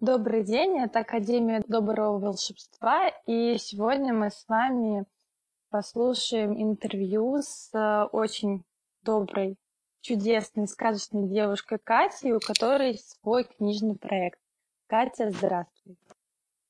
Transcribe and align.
Добрый 0.00 0.44
день, 0.44 0.78
это 0.78 1.00
Академия 1.00 1.62
Доброго 1.68 2.18
Волшебства, 2.18 3.10
и 3.26 3.58
сегодня 3.58 4.14
мы 4.14 4.30
с 4.30 4.46
вами 4.48 5.04
послушаем 5.68 6.54
интервью 6.58 7.42
с 7.42 7.68
э, 7.74 8.04
очень 8.04 8.64
доброй, 9.02 9.58
чудесной, 10.00 10.68
сказочной 10.68 11.28
девушкой 11.28 11.78
Катей, 11.84 12.32
у 12.32 12.40
которой 12.40 12.98
свой 12.98 13.44
книжный 13.44 13.94
проект. 13.94 14.40
Катя, 14.86 15.30
здравствуй. 15.30 15.98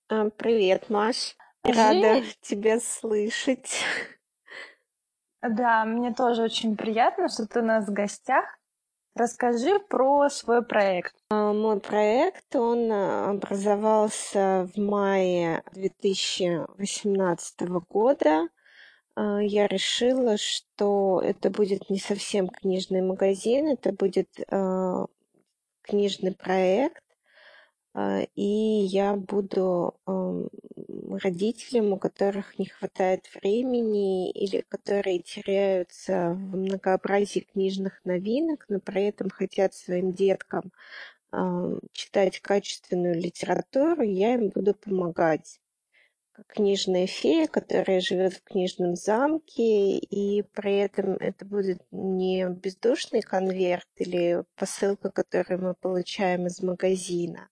А, 0.08 0.30
привет, 0.30 0.90
Маш. 0.90 1.36
Рада 1.62 2.24
тебя 2.40 2.80
слышать. 2.80 3.84
Да, 5.40 5.84
мне 5.84 6.12
тоже 6.12 6.42
очень 6.42 6.76
приятно, 6.76 7.28
что 7.28 7.46
ты 7.46 7.60
у 7.60 7.64
нас 7.64 7.86
в 7.86 7.92
гостях. 7.92 8.59
Расскажи 9.20 9.78
про 9.80 10.30
свой 10.30 10.64
проект. 10.64 11.14
А, 11.28 11.52
мой 11.52 11.78
проект, 11.78 12.56
он 12.56 12.90
а, 12.90 13.28
образовался 13.28 14.66
в 14.74 14.80
мае 14.80 15.62
2018 15.74 17.60
года. 17.90 18.48
А, 19.16 19.42
я 19.42 19.66
решила, 19.66 20.38
что 20.38 21.20
это 21.22 21.50
будет 21.50 21.90
не 21.90 21.98
совсем 21.98 22.48
книжный 22.48 23.02
магазин, 23.02 23.68
это 23.68 23.92
будет 23.92 24.30
книжный 25.82 26.34
проект, 26.34 27.04
и 27.96 28.42
я 28.42 29.16
буду 29.16 29.96
родителям, 31.22 31.92
у 31.92 31.98
которых 31.98 32.58
не 32.58 32.66
хватает 32.66 33.28
времени 33.34 34.30
или 34.30 34.64
которые 34.68 35.18
теряются 35.18 36.30
в 36.30 36.56
многообразии 36.56 37.40
книжных 37.40 38.00
новинок, 38.04 38.66
но 38.68 38.78
при 38.80 39.06
этом 39.06 39.28
хотят 39.28 39.74
своим 39.74 40.12
деткам 40.12 40.72
читать 41.92 42.40
качественную 42.40 43.14
литературу, 43.14 44.02
я 44.02 44.34
им 44.34 44.50
буду 44.50 44.74
помогать. 44.74 45.60
Как 46.32 46.46
книжная 46.46 47.06
фея, 47.06 47.46
которая 47.48 48.00
живет 48.00 48.34
в 48.34 48.42
книжном 48.42 48.96
замке, 48.96 49.98
и 49.98 50.42
при 50.42 50.78
этом 50.78 51.12
это 51.14 51.44
будет 51.44 51.82
не 51.90 52.48
бездушный 52.48 53.20
конверт 53.20 53.88
или 53.96 54.44
посылка, 54.56 55.10
которую 55.10 55.60
мы 55.62 55.74
получаем 55.74 56.46
из 56.46 56.62
магазина, 56.62 57.48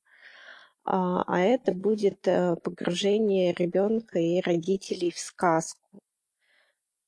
а, 0.90 1.22
а 1.26 1.40
это 1.40 1.72
будет 1.72 2.26
э, 2.26 2.56
погружение 2.56 3.52
ребенка 3.52 4.18
и 4.18 4.40
родителей 4.40 5.10
в 5.10 5.18
сказку. 5.18 6.00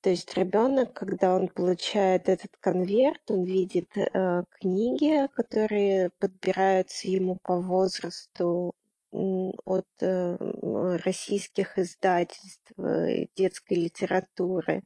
То 0.03 0.11
есть 0.11 0.37
ребенок, 0.37 0.93
когда 0.93 1.35
он 1.35 1.49
получает 1.49 2.29
этот 2.29 2.51
конверт, 2.61 3.23
он 3.31 3.45
видит 3.45 3.89
э, 3.97 4.45
книги, 4.61 5.27
которые 5.35 6.11
подбираются 6.19 7.09
ему 7.09 7.39
по 7.43 7.59
возрасту 7.59 8.75
от 9.13 9.87
э, 10.01 10.37
российских 11.03 11.79
издательств 11.79 12.73
детской 13.35 13.75
литературы 13.75 14.83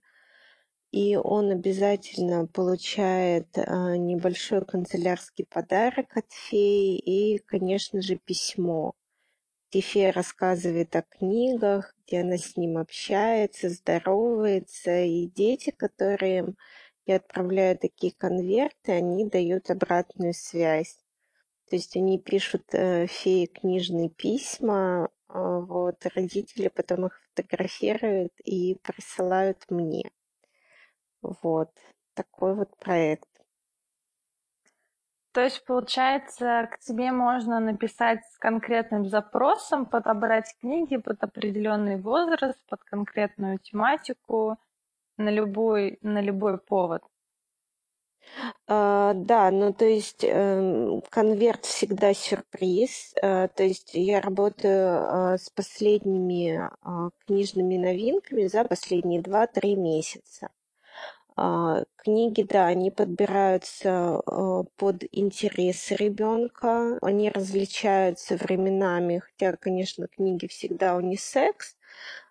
и 0.94 1.16
он 1.16 1.50
обязательно 1.50 2.46
получает 2.46 3.48
а, 3.58 3.96
небольшой 3.96 4.64
канцелярский 4.64 5.44
подарок 5.44 6.16
от 6.16 6.30
феи 6.30 6.96
и, 6.96 7.38
конечно 7.38 8.00
же, 8.00 8.14
письмо, 8.14 8.92
где 9.68 9.80
фея 9.80 10.12
рассказывает 10.12 10.94
о 10.94 11.02
книгах, 11.02 11.96
где 12.06 12.20
она 12.20 12.36
с 12.36 12.56
ним 12.56 12.78
общается, 12.78 13.70
здоровается, 13.70 15.02
и 15.02 15.26
дети, 15.26 15.72
которые 15.76 16.54
я 17.06 17.16
отправляю 17.16 17.76
такие 17.76 18.12
конверты, 18.16 18.92
они 18.92 19.28
дают 19.28 19.70
обратную 19.70 20.32
связь. 20.32 20.96
То 21.70 21.74
есть 21.74 21.96
они 21.96 22.20
пишут 22.20 22.72
э, 22.72 23.08
фее 23.08 23.48
книжные 23.48 24.10
письма, 24.10 25.08
э, 25.28 25.32
вот, 25.32 26.06
родители 26.14 26.68
потом 26.68 27.06
их 27.06 27.20
фотографируют 27.34 28.32
и 28.44 28.76
присылают 28.76 29.64
мне. 29.70 30.12
Вот 31.42 31.70
такой 32.14 32.54
вот 32.54 32.76
проект. 32.78 33.28
То 35.32 35.40
есть, 35.40 35.64
получается, 35.64 36.68
к 36.70 36.78
тебе 36.78 37.10
можно 37.10 37.58
написать 37.58 38.20
с 38.32 38.38
конкретным 38.38 39.08
запросом, 39.08 39.84
подобрать 39.84 40.54
книги 40.60 40.96
под 40.96 41.22
определенный 41.24 42.00
возраст, 42.00 42.58
под 42.68 42.84
конкретную 42.84 43.58
тематику, 43.58 44.58
на 45.16 45.30
любой, 45.30 45.98
на 46.02 46.20
любой 46.20 46.58
повод. 46.58 47.02
А, 48.66 49.12
да, 49.14 49.50
ну 49.50 49.72
то 49.72 49.84
есть 49.84 50.24
э, 50.24 51.00
конверт 51.10 51.64
всегда 51.64 52.14
сюрприз. 52.14 53.14
Э, 53.20 53.48
то 53.48 53.62
есть 53.62 53.90
я 53.94 54.20
работаю 54.20 55.34
э, 55.34 55.38
с 55.38 55.50
последними 55.50 56.68
э, 56.68 57.10
книжными 57.26 57.76
новинками 57.76 58.46
за 58.46 58.64
последние 58.64 59.20
2-3 59.20 59.76
месяца. 59.76 60.50
А, 61.36 61.82
книги, 61.96 62.42
да, 62.42 62.66
они 62.66 62.90
подбираются 62.92 64.20
а, 64.24 64.62
под 64.76 65.02
интересы 65.10 65.96
ребенка, 65.96 66.96
они 67.02 67.28
различаются 67.28 68.36
временами, 68.36 69.18
хотя, 69.18 69.56
конечно, 69.56 70.06
книги 70.06 70.46
всегда 70.46 70.94
унисекс, 70.96 71.76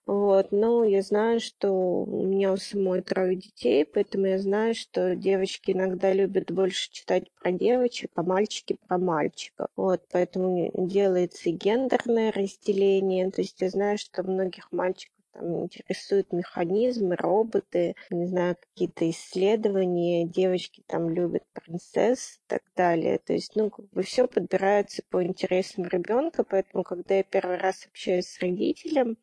вот, 0.06 0.52
но 0.52 0.84
я 0.86 1.02
знаю, 1.02 1.40
что 1.40 1.69
у 1.72 2.25
меня 2.25 2.53
у 2.53 2.58
самой 2.58 3.02
трое 3.02 3.36
детей, 3.38 3.86
поэтому 3.86 4.28
я 4.28 4.40
знаю, 4.40 4.75
что 4.75 5.16
девочки 5.16 5.72
иногда 5.72 6.14
любят 6.14 6.52
больше 6.52 6.91
читать 6.91 7.25
про 7.41 7.52
девочек, 7.53 8.12
а 8.16 8.24
мальчики 8.24 8.78
про 8.88 8.97
мальчиков. 8.97 9.68
Вот, 9.78 10.02
поэтому 10.12 10.72
делается 10.75 11.50
и 11.50 11.53
гендерное 11.53 12.31
разделение. 12.34 13.31
То 13.31 13.41
есть 13.41 13.62
я 13.62 13.70
знаю, 13.70 13.97
что 13.97 14.24
многих 14.24 14.72
мальчиков 14.74 15.12
там 15.34 15.64
интересуют 15.64 16.32
механизмы, 16.32 17.16
роботы, 17.16 17.96
не 18.10 18.28
знаю, 18.28 18.56
какие-то 18.56 19.10
исследования, 19.10 20.26
девочки 20.26 20.84
там 20.88 21.10
любят 21.10 21.44
принцесс 21.54 22.38
и 22.38 22.42
так 22.48 22.62
далее. 22.76 23.18
То 23.18 23.34
есть, 23.34 23.56
ну, 23.56 23.70
как 23.70 23.90
бы 23.90 24.04
все 24.04 24.28
подбирается 24.28 25.02
по 25.10 25.24
интересам 25.24 25.86
ребенка, 25.86 26.44
поэтому, 26.44 26.84
когда 26.84 27.16
я 27.16 27.24
первый 27.24 27.58
раз 27.58 27.86
общаюсь 27.86 28.28
с 28.28 28.40
родителем, 28.40 29.18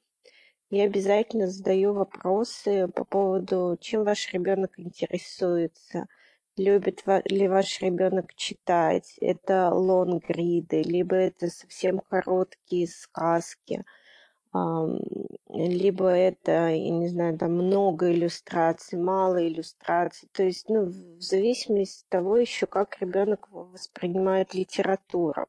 я 0.70 0.84
обязательно 0.84 1.48
задаю 1.48 1.94
вопросы 1.94 2.88
по 2.88 3.04
поводу, 3.04 3.76
чем 3.80 4.04
ваш 4.04 4.32
ребенок 4.32 4.78
интересуется, 4.78 6.06
любит 6.56 7.02
ли 7.26 7.48
ваш 7.48 7.80
ребенок 7.80 8.34
читать, 8.34 9.16
это 9.20 9.70
лонгриды, 9.70 10.82
либо 10.82 11.16
это 11.16 11.48
совсем 11.48 12.00
короткие 12.00 12.88
сказки– 12.88 13.84
либо 14.52 16.08
это, 16.08 16.68
я 16.68 16.90
не 16.90 17.08
знаю, 17.08 17.38
там 17.38 17.52
много 17.52 18.12
иллюстраций, 18.12 18.98
мало 18.98 19.46
иллюстраций. 19.46 20.28
То 20.32 20.42
есть, 20.42 20.68
ну, 20.68 20.86
в 20.86 21.20
зависимости 21.20 22.04
от 22.04 22.08
того 22.08 22.36
еще, 22.36 22.66
как 22.66 23.00
ребенок 23.00 23.48
воспринимает 23.50 24.54
литературу. 24.54 25.46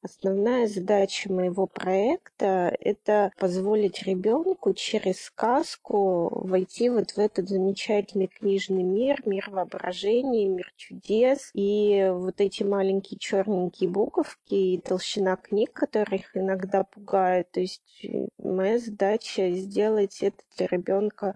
Основная 0.00 0.68
задача 0.68 1.32
моего 1.32 1.66
проекта– 1.66 2.72
это 2.80 3.32
позволить 3.36 4.04
ребенку 4.04 4.72
через 4.72 5.22
сказку 5.22 6.46
войти 6.46 6.88
вот 6.88 7.10
в 7.10 7.18
этот 7.18 7.48
замечательный 7.48 8.28
книжный 8.28 8.84
мир, 8.84 9.20
мир 9.26 9.50
воображения, 9.50 10.46
мир 10.46 10.72
чудес. 10.76 11.50
И 11.52 12.10
вот 12.12 12.40
эти 12.40 12.62
маленькие 12.62 13.18
черненькие 13.18 13.90
буковки 13.90 14.54
и 14.54 14.80
толщина 14.80 15.34
книг, 15.34 15.72
которых 15.72 16.36
иногда 16.36 16.84
пугают. 16.84 17.50
То 17.50 17.58
есть 17.58 18.04
э, 18.04 18.28
моя 18.38 18.78
задача 18.78 19.50
сделать 19.50 20.22
это 20.22 20.44
для 20.56 20.68
ребенка 20.68 21.34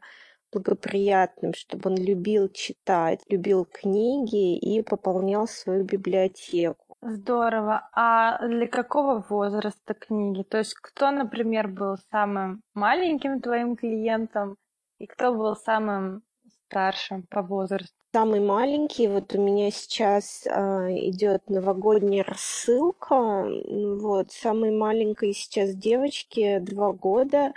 благоприятным, 0.53 1.55
чтобы 1.55 1.91
он 1.91 1.97
любил 1.97 2.49
читать, 2.49 3.21
любил 3.29 3.65
книги 3.65 4.57
и 4.57 4.83
пополнял 4.83 5.49
свою 5.49 5.83
библиотеку. 5.83 6.82
Здорово. 7.03 7.89
А 7.93 8.39
для 8.47 8.69
какого 8.69 9.25
возраста 9.29 9.93
книги? 9.93 10.45
То 10.45 10.59
есть 10.59 10.75
кто, 10.75 11.11
например, 11.11 11.67
был 11.67 11.97
самым 12.13 12.63
маленьким 12.75 13.41
твоим 13.41 13.75
клиентом 13.75 14.57
и 14.99 15.07
кто 15.07 15.35
был 15.35 15.57
самым 15.57 16.23
старшим 16.69 17.25
по 17.25 17.43
возрасту? 17.43 17.93
Самый 18.13 18.39
маленький, 18.39 19.09
вот 19.09 19.35
у 19.35 19.41
меня 19.41 19.73
сейчас 19.73 20.47
а, 20.47 20.89
идет 20.91 21.51
новогодняя 21.51 22.23
рассылка. 22.23 23.47
Вот, 23.67 24.31
самой 24.31 24.71
маленькой 24.71 25.33
сейчас 25.33 25.75
девочке 25.75 26.61
два 26.61 26.93
года. 26.93 27.53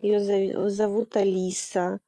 Ее 0.00 0.20
зовут 0.68 1.16
Алиса. 1.16 2.00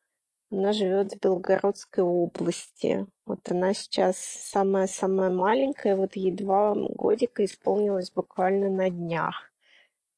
Она 0.51 0.73
живет 0.75 1.15
в 1.15 1.21
Белгородской 1.21 2.05
области. 2.05 3.07
Вот 3.27 3.51
она 3.51 3.73
сейчас 3.73 4.17
самая-самая 4.19 5.31
маленькая, 5.31 5.97
вот 5.97 6.15
ей 6.15 6.33
два 6.33 6.75
годика 6.75 7.45
исполнилось 7.45 8.11
буквально 8.11 8.69
на 8.69 8.91
днях. 8.91 9.51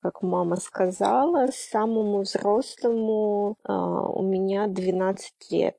Как 0.02 0.22
мама 0.22 0.56
сказала, 0.56 1.48
самому 1.52 2.22
взрослому 2.22 3.56
а, 3.64 4.08
у 4.08 4.22
меня 4.22 4.66
12 4.66 5.50
лет. 5.50 5.76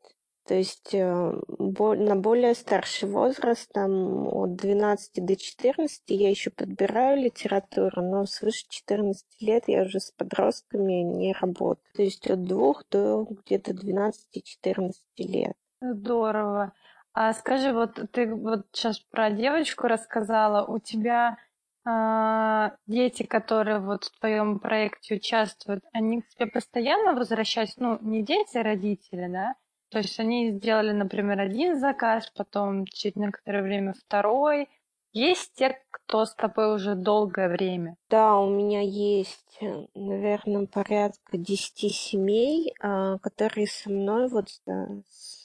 То 0.47 0.55
есть 0.55 0.93
э, 0.93 1.03
на 1.03 2.15
более 2.15 2.55
старший 2.55 3.09
возраст, 3.09 3.69
там 3.73 4.27
от 4.29 4.55
12 4.55 5.25
до 5.25 5.35
14, 5.35 6.03
я 6.07 6.29
еще 6.29 6.51
подбираю 6.51 7.21
литературу, 7.21 8.01
но 8.01 8.25
свыше 8.25 8.65
14 8.69 9.25
лет 9.41 9.65
я 9.67 9.81
уже 9.81 9.99
с 9.99 10.11
подростками 10.11 11.01
не 11.01 11.33
работаю. 11.33 11.85
То 11.93 12.01
есть 12.01 12.29
от 12.29 12.45
двух 12.45 12.85
до 12.89 13.27
где-то 13.29 13.73
12-14 13.73 14.93
лет. 15.17 15.53
Здорово. 15.81 16.71
А 17.19 17.33
скажи, 17.33 17.73
вот 17.73 17.99
ты 18.11 18.31
вот 18.31 18.67
сейчас 18.71 18.99
про 18.99 19.31
девочку 19.31 19.87
рассказала, 19.87 20.63
у 20.67 20.77
тебя 20.77 21.39
э, 21.83 22.69
дети, 22.85 23.23
которые 23.23 23.79
вот 23.79 24.03
в 24.03 24.19
твоем 24.19 24.59
проекте 24.59 25.15
участвуют, 25.15 25.83
они 25.93 26.21
к 26.21 26.27
тебе 26.27 26.45
постоянно 26.45 27.13
возвращаются? 27.13 27.81
Ну, 27.81 27.97
не 28.01 28.21
дети, 28.21 28.57
а 28.57 28.61
родители, 28.61 29.27
да? 29.29 29.55
То 29.89 29.97
есть 29.97 30.19
они 30.19 30.51
сделали, 30.51 30.91
например, 30.91 31.39
один 31.39 31.79
заказ, 31.79 32.31
потом 32.37 32.85
через 32.85 33.15
некоторое 33.15 33.63
время 33.63 33.93
второй. 33.93 34.69
Есть 35.11 35.55
те, 35.55 35.81
кто 35.89 36.23
с 36.23 36.35
тобой 36.35 36.75
уже 36.75 36.93
долгое 36.93 37.49
время? 37.49 37.95
Да, 38.11 38.37
у 38.37 38.47
меня 38.47 38.81
есть, 38.81 39.57
э, 39.59 39.87
наверное, 39.95 40.67
порядка 40.67 41.35
десяти 41.39 41.89
семей, 41.89 42.75
а, 42.79 43.17
которые 43.17 43.65
со 43.65 43.89
мной 43.89 44.29
вот 44.29 44.49
с 44.49 45.36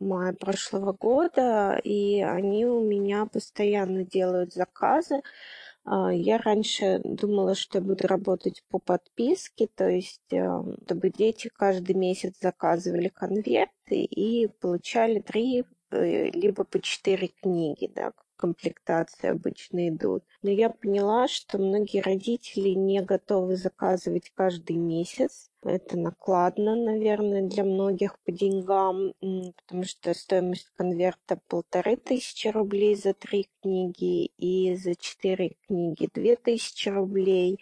мая 0.00 0.32
прошлого 0.32 0.92
года, 0.92 1.80
и 1.82 2.22
они 2.22 2.66
у 2.66 2.82
меня 2.82 3.26
постоянно 3.26 4.04
делают 4.04 4.52
заказы. 4.52 5.22
А, 5.84 6.12
я 6.12 6.38
раньше 6.38 7.00
думала, 7.04 7.54
что 7.54 7.78
я 7.78 7.84
буду 7.84 8.06
работать 8.06 8.62
по 8.70 8.78
подписке, 8.78 9.68
то 9.74 9.88
есть 9.88 10.20
чтобы 10.28 11.10
дети 11.10 11.50
каждый 11.52 11.94
месяц 11.94 12.34
заказывали 12.40 13.08
конверты 13.08 13.96
и 14.04 14.46
получали 14.60 15.20
три 15.20 15.64
э, 15.90 16.30
либо 16.30 16.64
по 16.64 16.80
четыре 16.80 17.28
книги, 17.28 17.90
да, 17.94 18.12
комплектации 18.36 19.30
обычно 19.30 19.88
идут. 19.88 20.24
Но 20.42 20.50
я 20.50 20.70
поняла, 20.70 21.28
что 21.28 21.58
многие 21.58 22.00
родители 22.00 22.70
не 22.70 23.00
готовы 23.02 23.56
заказывать 23.56 24.30
каждый 24.34 24.76
месяц. 24.76 25.50
Это 25.62 25.96
накладно, 25.96 26.74
наверное, 26.74 27.42
для 27.42 27.62
многих 27.62 28.18
по 28.24 28.32
деньгам, 28.32 29.14
потому 29.20 29.84
что 29.84 30.12
стоимость 30.12 30.68
конверта 30.74 31.40
полторы 31.46 31.96
тысячи 31.96 32.48
рублей 32.48 32.96
за 32.96 33.14
три 33.14 33.48
книги 33.62 34.26
и 34.38 34.74
за 34.74 34.96
четыре 34.96 35.56
книги 35.66 36.08
две 36.12 36.34
тысячи 36.34 36.88
рублей 36.88 37.60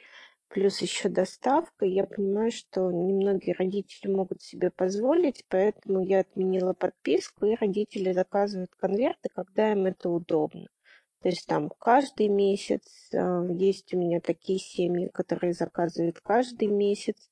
плюс 0.51 0.83
еще 0.83 1.09
доставка. 1.09 1.87
Я 1.87 2.05
понимаю, 2.05 2.51
что 2.51 2.91
немногие 2.91 3.55
родители 3.59 4.11
могут 4.11 4.43
себе 4.43 4.71
позволить, 4.71 5.45
поэтому 5.49 6.05
я 6.05 6.21
отменила 6.21 6.75
подписку, 6.75 7.47
и 7.47 7.57
родители 7.59 8.13
заказывают 8.13 8.71
конверты, 8.77 9.29
когда 9.35 9.73
им 9.73 9.87
это 9.87 10.11
удобно. 10.11 10.69
То 11.23 11.29
есть 11.29 11.47
там 11.47 11.71
каждый 11.79 12.29
месяц, 12.29 13.11
а, 13.15 13.45
есть 13.45 13.95
у 13.95 13.99
меня 13.99 14.21
такие 14.21 14.59
семьи, 14.59 15.09
которые 15.13 15.53
заказывают 15.53 16.21
каждый 16.21 16.69
месяц, 16.69 17.31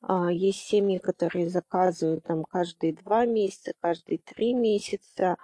а, 0.00 0.30
есть 0.30 0.60
семьи, 0.60 0.98
которые 0.98 1.48
заказывают 1.50 2.24
там 2.24 2.44
каждые 2.44 2.94
два 2.94 3.26
месяца, 3.26 3.72
каждые 3.80 4.18
три 4.18 4.54
месяца. 4.54 5.36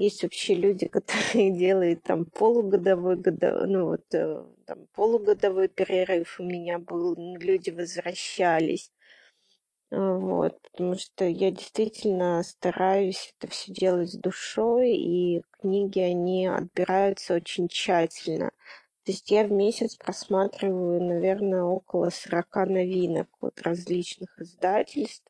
Есть 0.00 0.22
вообще 0.22 0.54
люди, 0.54 0.88
которые 0.96 1.50
делают 1.50 2.02
там 2.02 2.24
полугодовой, 2.24 3.16
годовой, 3.16 3.68
ну 3.68 3.84
вот 3.84 4.14
э, 4.14 4.42
там 4.64 4.86
полугодовой 4.94 5.68
перерыв 5.68 6.40
у 6.40 6.42
меня 6.42 6.78
был, 6.78 7.14
люди 7.36 7.68
возвращались. 7.68 8.90
А, 9.90 10.14
вот, 10.14 10.58
потому 10.62 10.94
что 10.96 11.26
я 11.26 11.50
действительно 11.50 12.42
стараюсь 12.42 13.34
это 13.38 13.52
все 13.52 13.74
делать 13.74 14.10
с 14.10 14.16
душой, 14.16 14.92
и 14.96 15.42
книги, 15.60 16.00
они 16.00 16.46
отбираются 16.46 17.34
очень 17.34 17.68
тщательно. 17.68 18.52
То 19.04 19.12
есть 19.12 19.30
я 19.30 19.44
в 19.44 19.52
месяц 19.52 19.96
просматриваю, 19.96 21.02
наверное, 21.02 21.64
около 21.64 22.08
40 22.08 22.56
новинок 22.70 23.28
от 23.42 23.60
различных 23.60 24.30
издательств. 24.40 25.29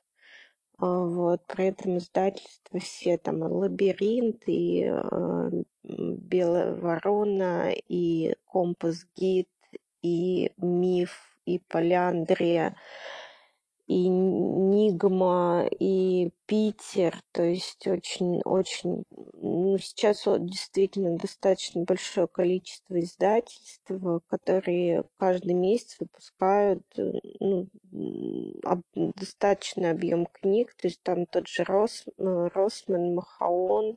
А, 0.81 1.05
вот, 1.05 1.43
при 1.47 1.67
этом 1.67 1.99
издательства 1.99 2.81
все 2.81 3.19
там 3.19 3.43
«Лабиринт», 3.43 4.45
и 4.47 4.91
э, 4.91 5.51
«Белая 5.85 6.75
ворона», 6.75 7.75
и 7.89 8.35
«Компас 8.47 9.07
Гид», 9.15 9.51
и 10.03 10.53
«Миф», 10.57 11.37
и 11.45 11.59
«Поляндрия», 11.59 12.77
и 13.89 14.09
Нигма, 14.91 15.69
и 15.79 16.31
Питер, 16.47 17.23
то 17.33 17.43
есть 17.43 17.87
очень-очень, 17.87 19.05
ну, 19.35 19.79
сейчас 19.79 20.27
вот 20.27 20.47
действительно 20.47 21.17
достаточно 21.17 21.83
большое 21.83 22.27
количество 22.27 22.99
издательств, 22.99 23.91
которые 24.29 25.05
каждый 25.17 25.55
месяц 25.55 25.97
выпускают 26.01 26.83
э, 26.99 27.13
ну, 27.39 27.69
об, 28.65 28.83
достаточный 28.95 29.91
объем 29.91 30.27
книг, 30.27 30.75
то 30.75 30.89
есть 30.89 31.03
там 31.03 31.27
тот 31.27 31.47
же 31.47 31.63
Рос, 31.65 32.05
э, 32.19 32.49
Росман, 32.53 33.15
Махаон, 33.15 33.97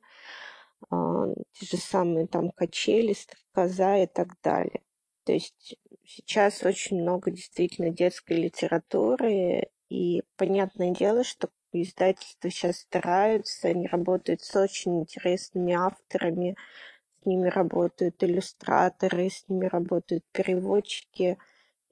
а, 0.89 1.27
те 1.53 1.65
же 1.65 1.77
самые 1.77 2.27
там 2.27 2.51
качели, 2.51 3.13
стрекоза 3.13 4.03
и 4.03 4.07
так 4.07 4.39
далее. 4.43 4.81
То 5.25 5.31
есть 5.31 5.75
сейчас 6.05 6.63
очень 6.63 7.01
много 7.01 7.31
действительно 7.31 7.89
детской 7.89 8.37
литературы, 8.37 9.69
и 9.93 10.23
понятное 10.37 10.89
дело, 10.89 11.23
что 11.23 11.49
издательства 11.71 12.49
сейчас 12.49 12.77
стараются, 12.77 13.67
они 13.67 13.85
работают 13.85 14.41
с 14.41 14.55
очень 14.55 15.01
интересными 15.01 15.73
авторами, 15.73 16.55
с 17.21 17.27
ними 17.27 17.47
работают 17.47 18.23
иллюстраторы, 18.23 19.29
с 19.29 19.47
ними 19.47 19.67
работают 19.67 20.23
переводчики, 20.31 21.37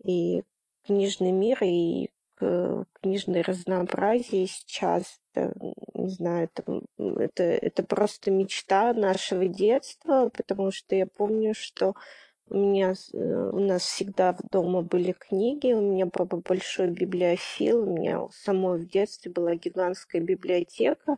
и 0.03 0.41
книжный 0.83 1.31
мир, 1.31 1.59
и 1.61 2.09
книжное 2.37 3.43
разнообразие 3.43 4.47
сейчас, 4.47 5.19
это, 5.35 5.53
не 5.93 6.09
знаю, 6.09 6.49
это, 6.51 6.81
это, 6.97 7.43
это 7.43 7.83
просто 7.83 8.31
мечта 8.31 8.93
нашего 8.93 9.45
детства, 9.47 10.31
потому 10.35 10.71
что 10.71 10.95
я 10.95 11.05
помню, 11.05 11.53
что 11.53 11.93
у 12.51 12.57
меня, 12.57 12.93
э, 13.13 13.49
у 13.53 13.59
нас 13.59 13.83
всегда 13.83 14.35
дома 14.51 14.81
были 14.81 15.13
книги, 15.13 15.71
у 15.71 15.81
меня 15.81 16.05
папа 16.07 16.37
большой 16.37 16.89
библиофил, 16.89 17.83
у 17.83 17.97
меня 17.97 18.27
самой 18.31 18.79
в 18.79 18.89
детстве 18.89 19.31
была 19.31 19.55
гигантская 19.55 20.21
библиотека. 20.21 21.15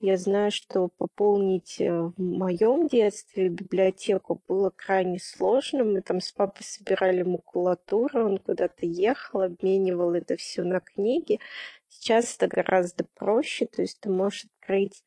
Я 0.00 0.16
знаю, 0.16 0.50
что 0.50 0.88
пополнить 0.96 1.78
э, 1.80 1.92
в 1.92 2.14
моем 2.18 2.88
детстве 2.88 3.50
библиотеку 3.50 4.40
было 4.48 4.70
крайне 4.74 5.18
сложно. 5.18 5.84
Мы 5.84 6.00
там 6.00 6.22
с 6.22 6.32
папой 6.32 6.62
собирали 6.64 7.22
макулатуру, 7.22 8.24
он 8.24 8.38
куда-то 8.38 8.86
ехал, 8.86 9.42
обменивал 9.42 10.14
это 10.14 10.36
все 10.36 10.62
на 10.62 10.80
книги. 10.80 11.40
Сейчас 11.88 12.36
это 12.36 12.48
гораздо 12.48 13.04
проще, 13.14 13.66
то 13.66 13.82
есть 13.82 14.00
ты 14.00 14.08
можешь 14.08 14.46
открыть 14.46 15.04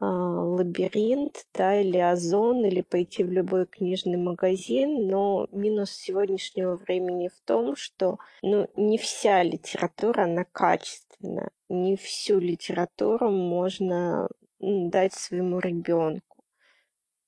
лабиринт, 0.00 1.46
да, 1.54 1.80
или 1.80 1.98
озон, 1.98 2.64
или 2.64 2.82
пойти 2.82 3.24
в 3.24 3.32
любой 3.32 3.66
книжный 3.66 4.16
магазин, 4.16 5.08
но 5.08 5.48
минус 5.50 5.90
сегодняшнего 5.90 6.76
времени 6.76 7.28
в 7.28 7.40
том, 7.44 7.74
что 7.74 8.18
ну, 8.42 8.68
не 8.76 8.98
вся 8.98 9.42
литература, 9.42 10.22
она 10.24 10.44
качественная, 10.44 11.50
не 11.68 11.96
всю 11.96 12.38
литературу 12.38 13.30
можно 13.30 14.28
дать 14.60 15.14
своему 15.14 15.58
ребенку. 15.58 16.44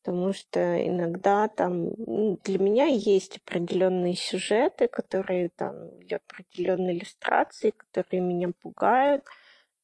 Потому 0.03 0.33
что 0.33 0.87
иногда 0.87 1.49
там 1.49 1.91
ну, 1.99 2.39
для 2.45 2.59
меня 2.59 2.87
есть 2.87 3.37
определенные 3.37 4.15
сюжеты, 4.15 4.89
которые 4.89 5.51
там, 5.51 5.89
или 5.99 6.15
определенные 6.15 6.97
иллюстрации, 6.97 7.71
которые 7.71 8.21
меня 8.21 8.51
пугают– 8.63 9.25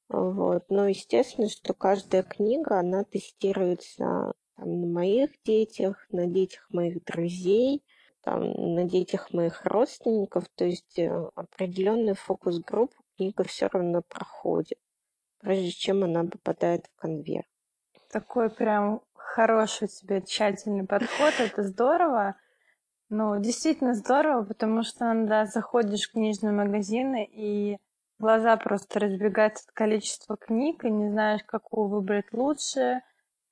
вот. 0.09 0.65
Но 0.69 0.89
естественно, 0.89 1.49
что 1.49 1.75
каждая 1.75 2.23
книга, 2.23 2.79
она 2.79 3.05
тестируется 3.05 4.33
там, 4.57 4.81
на 4.81 4.87
моих 4.87 5.31
детях, 5.45 6.07
на 6.11 6.27
детях 6.27 6.67
моих 6.71 7.05
друзей, 7.05 7.85
там, 8.23 8.75
на 8.75 8.85
детях 8.85 9.33
моих 9.33 9.65
родственников. 9.65 10.49
То 10.55 10.65
есть 10.65 10.99
э, 10.99 11.11
определенный 11.35 12.15
фокус-группу 12.15 12.97
книга 13.17 13.45
все 13.45 13.69
равно 13.69 14.03
проходит, 14.03 14.79
прежде 15.41 15.71
чем 15.71 16.05
она 16.05 16.25
попадает 16.25 16.87
в 16.87 17.01
конверт. 17.01 17.47
Такой 18.11 18.51
прям 18.51 19.03
хороший 19.15 19.85
у 19.85 19.89
тебя 19.89 20.21
тщательный 20.21 20.87
подход, 20.87 21.35
это 21.39 21.63
здорово. 21.63 22.37
Ну, 23.09 23.41
действительно 23.41 23.95
здорово, 23.95 24.45
потому 24.45 24.83
что, 24.83 25.13
да, 25.27 25.47
заходишь 25.47 26.09
в 26.09 26.13
книжные 26.13 26.53
магазины, 26.53 27.29
и 27.31 27.79
глаза 28.19 28.57
просто 28.57 29.01
разбегаются 29.01 29.65
от 29.67 29.73
количества 29.73 30.37
книг, 30.37 30.85
и 30.85 30.91
не 30.91 31.11
знаешь, 31.11 31.43
какую 31.45 31.89
выбрать 31.89 32.33
лучше, 32.33 33.03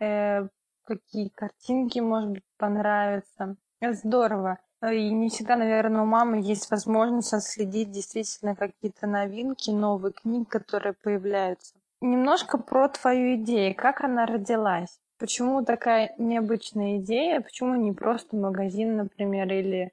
э, 0.01 0.49
какие 0.85 1.29
картинки, 1.29 1.99
может 2.01 2.31
быть, 2.31 2.45
понравятся. 2.57 3.57
Это 3.81 3.95
здорово. 3.95 4.59
И 4.83 5.11
не 5.11 5.31
всегда, 5.31 5.57
наверное, 5.57 6.03
у 6.03 6.07
мамы 6.07 6.41
есть 6.43 6.71
возможность 6.71 7.33
отследить 7.33 7.91
действительно 7.91 8.55
какие-то 8.55 9.07
новинки, 9.07 9.71
новые 9.71 10.13
книги, 10.13 10.45
которые 10.45 10.93
появляются. 10.93 11.75
немножко 12.01 12.59
про 12.59 12.89
твою 12.89 13.37
идею. 13.37 13.75
Как 13.75 14.03
она 14.05 14.27
родилась? 14.27 15.01
Почему 15.19 15.65
такая 15.65 16.15
необычная 16.19 16.99
идея? 16.99 17.41
Почему 17.41 17.77
не 17.77 17.93
просто 17.93 18.37
магазин, 18.37 18.97
например, 18.97 19.51
или 19.53 19.93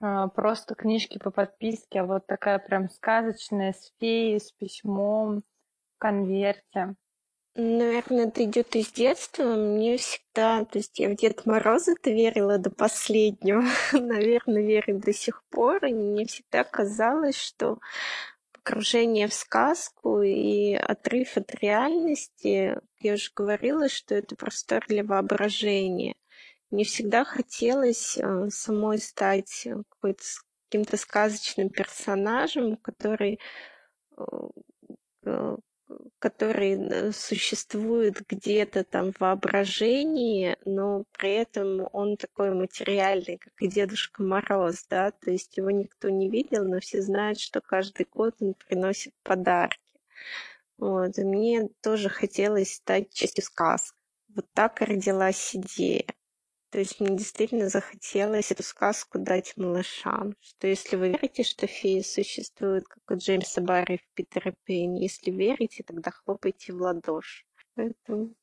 просто 0.00 0.74
книжки 0.74 1.18
по 1.18 1.30
подписке, 1.30 2.00
а 2.00 2.04
вот 2.04 2.26
такая 2.26 2.58
прям 2.58 2.88
сказочная 2.88 3.72
с 3.72 3.92
феей, 3.98 4.40
с 4.40 4.52
письмом 4.52 5.40
в 5.40 5.98
конверте? 5.98 6.94
Наверное, 7.60 8.28
это 8.28 8.44
идет 8.44 8.76
из 8.76 8.92
детства. 8.92 9.42
Мне 9.56 9.96
всегда, 9.96 10.64
то 10.64 10.78
есть 10.78 10.96
я 11.00 11.08
в 11.08 11.16
Дед 11.16 11.44
Мороза-то 11.44 12.10
верила 12.10 12.56
до 12.56 12.70
последнего, 12.70 13.64
наверное, 13.92 14.62
верю 14.62 15.00
до 15.00 15.12
сих 15.12 15.42
пор, 15.50 15.84
и 15.84 15.92
мне 15.92 16.24
всегда 16.26 16.62
казалось, 16.62 17.36
что 17.36 17.78
погружение 18.52 19.26
в 19.26 19.34
сказку 19.34 20.22
и 20.22 20.74
отрыв 20.74 21.36
от 21.36 21.52
реальности, 21.56 22.78
я 23.00 23.14
уже 23.14 23.30
говорила, 23.34 23.88
что 23.88 24.14
это 24.14 24.36
простор 24.36 24.84
для 24.86 25.02
воображения. 25.02 26.14
Мне 26.70 26.84
всегда 26.84 27.24
хотелось 27.24 28.18
э, 28.18 28.48
самой 28.50 28.98
стать 28.98 29.66
каким-то 30.68 30.96
сказочным 30.96 31.70
персонажем, 31.70 32.76
который 32.76 33.40
э, 34.16 34.22
э, 35.24 35.56
который 36.18 36.74
э, 36.74 37.12
существует 37.12 38.20
где-то 38.28 38.84
там 38.84 39.12
в 39.12 39.20
воображении, 39.20 40.56
но 40.64 41.04
при 41.12 41.32
этом 41.32 41.88
он 41.92 42.16
такой 42.16 42.52
материальный, 42.52 43.38
как 43.38 43.52
и 43.60 43.68
Дедушка 43.68 44.22
Мороз, 44.22 44.86
да, 44.88 45.10
то 45.10 45.30
есть 45.30 45.56
его 45.56 45.70
никто 45.70 46.08
не 46.10 46.28
видел, 46.28 46.64
но 46.64 46.80
все 46.80 47.02
знают, 47.02 47.40
что 47.40 47.60
каждый 47.60 48.06
год 48.12 48.34
он 48.40 48.54
приносит 48.54 49.14
подарки. 49.22 49.80
Вот, 50.76 51.18
и 51.18 51.24
мне 51.24 51.68
тоже 51.82 52.08
хотелось 52.08 52.74
стать 52.74 53.12
частью 53.12 53.44
сказки. 53.44 53.96
Вот 54.34 54.46
так 54.52 54.80
родилась 54.80 55.54
идея. 55.54 56.04
То 56.70 56.78
есть 56.78 57.00
мне 57.00 57.16
действительно 57.16 57.68
захотелось 57.68 58.52
эту 58.52 58.62
сказку 58.62 59.18
дать 59.18 59.56
малышам, 59.56 60.34
что 60.40 60.66
если 60.66 60.96
вы 60.96 61.08
верите, 61.08 61.42
что 61.42 61.66
феи 61.66 62.02
существуют, 62.02 62.86
как 62.86 63.02
у 63.10 63.14
Джеймса 63.16 63.62
Барри 63.62 63.96
в 63.96 64.14
Питера 64.14 64.54
Пейн, 64.64 64.94
если 64.94 65.30
верите, 65.30 65.82
тогда 65.82 66.10
хлопайте 66.10 66.74
в 66.74 66.82
ладоши. 66.82 67.44
Поэтому 67.74 68.34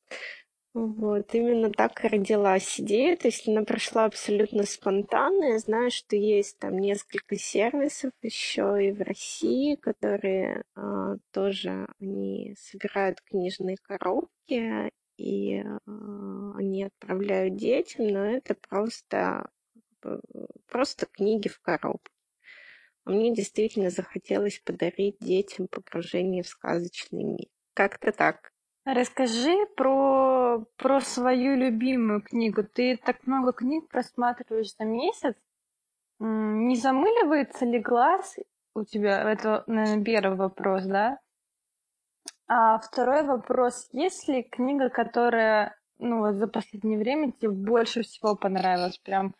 вот, 0.74 1.34
именно 1.34 1.70
так 1.70 2.00
родилась 2.00 2.78
идея, 2.78 3.16
то 3.16 3.28
есть 3.28 3.48
она 3.48 3.62
прошла 3.62 4.04
абсолютно 4.04 4.64
спонтанно. 4.64 5.52
Я 5.52 5.58
знаю, 5.58 5.90
что 5.90 6.16
есть 6.16 6.58
там 6.58 6.76
несколько 6.78 7.36
сервисов 7.38 8.12
еще 8.20 8.76
и 8.86 8.92
в 8.92 9.00
России, 9.00 9.76
которые 9.76 10.64
а, 10.74 11.14
тоже 11.32 11.86
они 11.98 12.54
собирают 12.58 13.22
книжные 13.22 13.78
коробки 13.80 14.90
и 15.16 15.58
э, 15.58 15.64
они 15.86 16.84
отправляют 16.84 17.56
детям, 17.56 18.08
но 18.08 18.24
это 18.24 18.54
просто, 18.54 19.50
просто 20.68 21.06
книги 21.06 21.48
в 21.48 21.60
коробке. 21.60 22.10
А 23.04 23.10
мне 23.10 23.32
действительно 23.32 23.90
захотелось 23.90 24.58
подарить 24.58 25.18
детям 25.20 25.68
погружение 25.68 26.42
в 26.42 26.48
сказочный 26.48 27.22
мир. 27.22 27.48
Как-то 27.74 28.10
так. 28.10 28.52
Расскажи 28.84 29.66
про, 29.76 30.64
про 30.76 31.00
свою 31.00 31.56
любимую 31.56 32.22
книгу. 32.22 32.64
Ты 32.64 32.96
так 32.96 33.26
много 33.26 33.52
книг 33.52 33.88
просматриваешь 33.88 34.74
за 34.76 34.84
месяц. 34.84 35.34
Не 36.18 36.76
замыливается 36.76 37.64
ли 37.64 37.78
глаз 37.78 38.36
у 38.74 38.84
тебя? 38.84 39.30
Это, 39.30 39.64
наверное, 39.66 40.04
первый 40.04 40.36
вопрос, 40.36 40.84
да? 40.84 41.18
А 42.48 42.78
второй 42.78 43.24
вопрос. 43.24 43.88
Есть 43.92 44.28
ли 44.28 44.42
книга, 44.42 44.88
которая, 44.88 45.76
ну, 45.98 46.20
вот 46.20 46.36
за 46.36 46.46
последнее 46.46 46.98
время 46.98 47.32
тебе 47.32 47.50
больше 47.50 48.02
всего 48.02 48.36
понравилась? 48.36 48.98
Прям 48.98 49.34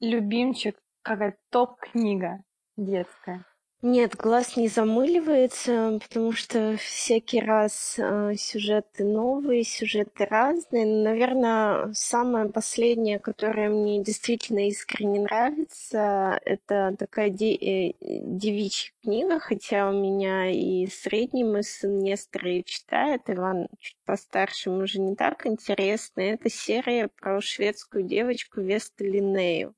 любимчик, 0.00 0.76
какая 1.02 1.38
топ-книга 1.50 2.42
детская? 2.76 3.44
Нет, 3.84 4.14
глаз 4.16 4.56
не 4.56 4.68
замыливается, 4.68 5.98
потому 6.00 6.30
что 6.30 6.76
всякий 6.78 7.40
раз 7.40 7.96
э, 7.98 8.34
сюжеты 8.36 9.02
новые, 9.04 9.64
сюжеты 9.64 10.24
разные. 10.24 10.86
Наверное, 10.86 11.90
самое 11.92 12.48
последнее, 12.48 13.18
которое 13.18 13.68
мне 13.70 14.00
действительно 14.00 14.68
искренне 14.68 15.20
нравится, 15.22 16.38
это 16.44 16.94
такая 16.96 17.28
де- 17.30 17.56
э, 17.56 17.92
девичья 18.00 18.92
книга, 19.02 19.40
хотя 19.40 19.88
у 19.90 19.92
меня 19.92 20.48
и 20.48 20.86
средний 20.86 21.42
мой 21.42 21.64
сын 21.64 21.98
Нестор 21.98 22.46
ее 22.46 22.62
читает, 22.62 23.22
Иван 23.26 23.66
чуть 23.80 23.98
постарше, 24.04 24.70
ему 24.70 24.78
уже 24.84 25.00
не 25.00 25.16
так 25.16 25.44
интересно. 25.44 26.20
Это 26.20 26.48
серия 26.48 27.08
про 27.08 27.40
шведскую 27.40 28.04
девочку 28.04 28.60
Весту 28.60 29.02
Линнею. 29.04 29.74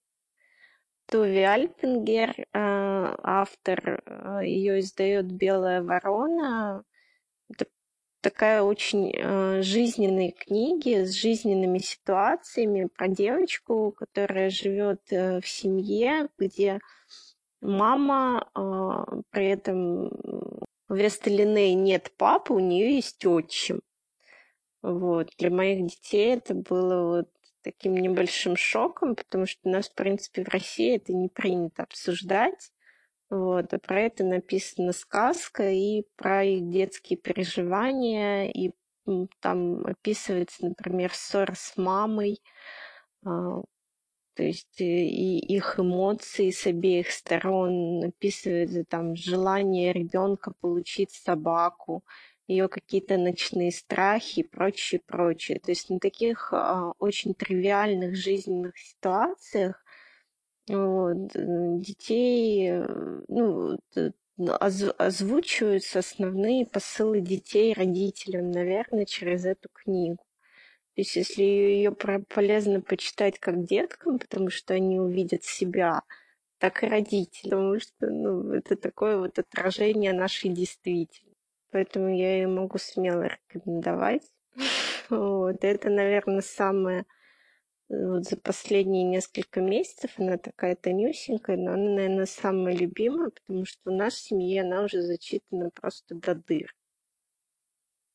Туви 1.06 1.42
Альпингер, 1.42 2.34
э, 2.38 2.46
автор, 2.52 4.02
э, 4.06 4.40
ее 4.44 4.80
издает 4.80 5.26
«Белая 5.26 5.82
ворона». 5.82 6.84
Это 7.50 7.66
такая 8.20 8.62
очень 8.62 9.12
э, 9.14 9.62
жизненные 9.62 10.32
книги 10.32 11.04
с 11.04 11.12
жизненными 11.12 11.78
ситуациями 11.78 12.88
про 12.96 13.08
девочку, 13.08 13.92
которая 13.92 14.50
живет 14.50 15.02
в 15.10 15.44
семье, 15.44 16.28
где 16.38 16.80
мама, 17.60 18.48
при 19.30 19.46
этом 19.48 20.10
в 20.88 20.96
Весталине 20.96 21.74
нет 21.74 22.12
папы, 22.16 22.54
у 22.54 22.60
нее 22.60 22.96
есть 22.96 23.24
отчим. 23.26 23.80
Вот. 24.82 25.30
Для 25.38 25.50
моих 25.50 25.86
детей 25.86 26.34
это 26.34 26.54
было 26.54 27.16
вот 27.16 27.33
таким 27.64 27.96
небольшим 27.96 28.56
шоком, 28.56 29.16
потому 29.16 29.46
что 29.46 29.60
у 29.64 29.72
нас, 29.72 29.88
в 29.88 29.94
принципе, 29.94 30.44
в 30.44 30.48
России 30.48 30.96
это 30.96 31.12
не 31.12 31.28
принято 31.28 31.82
обсуждать. 31.82 32.70
Вот, 33.30 33.72
а 33.72 33.78
про 33.78 34.02
это 34.02 34.22
написана 34.22 34.92
сказка 34.92 35.70
и 35.70 36.04
про 36.16 36.44
их 36.44 36.68
детские 36.68 37.16
переживания, 37.16 38.48
и 38.50 38.72
там 39.40 39.84
описывается, 39.86 40.66
например, 40.66 41.12
ссора 41.12 41.54
с 41.56 41.76
мамой, 41.76 42.40
а, 43.24 43.62
то 44.34 44.42
есть 44.42 44.80
э, 44.80 44.84
и 44.84 45.38
их 45.38 45.78
эмоции 45.78 46.50
с 46.50 46.66
обеих 46.66 47.10
сторон, 47.10 48.04
описывается 48.04 48.84
там 48.84 49.16
желание 49.16 49.92
ребенка 49.92 50.52
получить 50.60 51.12
собаку, 51.12 52.04
ее 52.46 52.68
какие-то 52.68 53.16
ночные 53.16 53.72
страхи 53.72 54.40
и 54.40 54.48
прочее, 54.48 55.00
прочее. 55.06 55.60
То 55.60 55.70
есть 55.70 55.88
на 55.90 55.98
таких 55.98 56.52
а, 56.52 56.92
очень 56.98 57.34
тривиальных 57.34 58.16
жизненных 58.16 58.76
ситуациях 58.78 59.82
вот, 60.68 61.32
детей, 61.32 62.70
э, 62.70 62.86
ну, 63.28 63.78
озвучиваются 64.98 66.00
основные 66.00 66.66
посылы 66.66 67.20
детей 67.20 67.72
родителям, 67.74 68.50
наверное, 68.50 69.04
через 69.04 69.44
эту 69.44 69.68
книгу. 69.72 70.24
То 70.94 71.00
есть 71.00 71.16
если 71.16 71.42
ее 71.42 71.92
полезно 71.92 72.80
почитать 72.80 73.38
как 73.38 73.64
деткам, 73.64 74.18
потому 74.18 74.50
что 74.50 74.74
они 74.74 75.00
увидят 75.00 75.44
себя, 75.44 76.02
так 76.58 76.82
и 76.82 76.86
родителям, 76.86 77.72
потому 77.72 77.80
что 77.80 78.10
ну, 78.10 78.52
это 78.52 78.76
такое 78.76 79.18
вот 79.18 79.38
отражение 79.38 80.12
нашей 80.12 80.50
действительности 80.50 81.33
поэтому 81.74 82.08
я 82.08 82.36
ее 82.36 82.46
могу 82.46 82.78
смело 82.78 83.24
рекомендовать. 83.24 84.22
Вот. 85.10 85.62
Это, 85.62 85.90
наверное, 85.90 86.40
самое 86.40 87.04
вот 87.90 88.24
за 88.24 88.38
последние 88.38 89.04
несколько 89.04 89.60
месяцев 89.60 90.12
она 90.16 90.38
такая 90.38 90.76
тонюсенькая, 90.76 91.58
но 91.58 91.72
она, 91.72 91.90
наверное, 91.90 92.26
самая 92.26 92.74
любимая, 92.74 93.28
потому 93.28 93.66
что 93.66 93.90
в 93.90 94.10
семье 94.10 94.62
она 94.62 94.82
уже 94.82 95.02
зачитана 95.02 95.68
просто 95.68 96.14
до 96.14 96.34
дыр. 96.34 96.74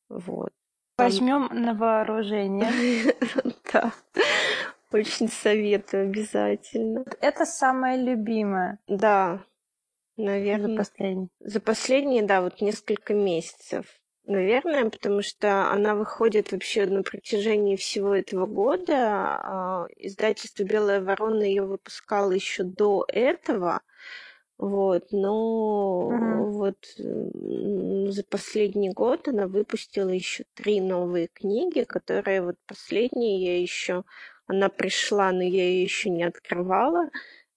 Вот. 0.08 0.50
Возьмем 0.98 1.48
на 1.52 1.74
вооружение. 1.74 3.14
Да. 3.72 3.92
Очень 4.90 5.28
советую 5.28 6.08
обязательно. 6.08 7.04
Это 7.20 7.46
самая 7.46 7.96
любимая. 7.96 8.80
Да, 8.88 9.44
Наверное. 10.20 10.70
За 10.70 10.76
последние. 10.76 11.28
За 11.40 11.60
последние, 11.60 12.22
да, 12.22 12.42
вот 12.42 12.60
несколько 12.60 13.14
месяцев. 13.14 13.86
Наверное, 14.26 14.90
потому 14.90 15.22
что 15.22 15.70
она 15.72 15.94
выходит 15.94 16.52
вообще 16.52 16.86
на 16.86 17.02
протяжении 17.02 17.76
всего 17.76 18.14
этого 18.14 18.46
года. 18.46 18.94
А, 18.94 19.86
издательство 19.96 20.62
«Белая 20.62 21.00
ворона» 21.00 21.42
ее 21.42 21.64
выпускало 21.64 22.32
еще 22.32 22.62
до 22.62 23.04
этого. 23.08 23.80
Вот, 24.58 25.06
но 25.10 26.08
угу. 26.08 26.50
вот 26.50 26.76
за 26.96 28.22
последний 28.24 28.90
год 28.90 29.26
она 29.26 29.46
выпустила 29.46 30.10
еще 30.10 30.44
три 30.52 30.82
новые 30.82 31.28
книги, 31.28 31.82
которые 31.82 32.42
вот 32.42 32.56
последние 32.66 33.42
я 33.42 33.60
еще, 33.60 34.04
она 34.46 34.68
пришла, 34.68 35.32
но 35.32 35.42
я 35.42 35.64
ее 35.64 35.82
еще 35.82 36.10
не 36.10 36.24
открывала. 36.24 37.08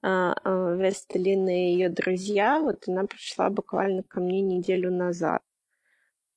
А, 0.05 0.35
а, 0.43 0.75
Вестелин 0.75 1.47
и 1.47 1.71
ее 1.71 1.87
друзья, 1.87 2.59
вот 2.59 2.89
она 2.89 3.05
пришла 3.05 3.49
буквально 3.49 4.03
ко 4.03 4.19
мне 4.19 4.41
неделю 4.41 4.91
назад. 4.91 5.41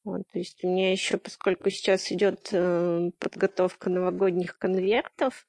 Вот, 0.04 0.22
то 0.32 0.38
есть 0.38 0.62
у 0.62 0.68
меня 0.68 0.92
еще, 0.92 1.18
поскольку 1.18 1.68
сейчас 1.68 2.12
идет 2.12 2.50
э, 2.52 3.10
подготовка 3.18 3.90
новогодних 3.90 4.56
конвертов, 4.56 5.48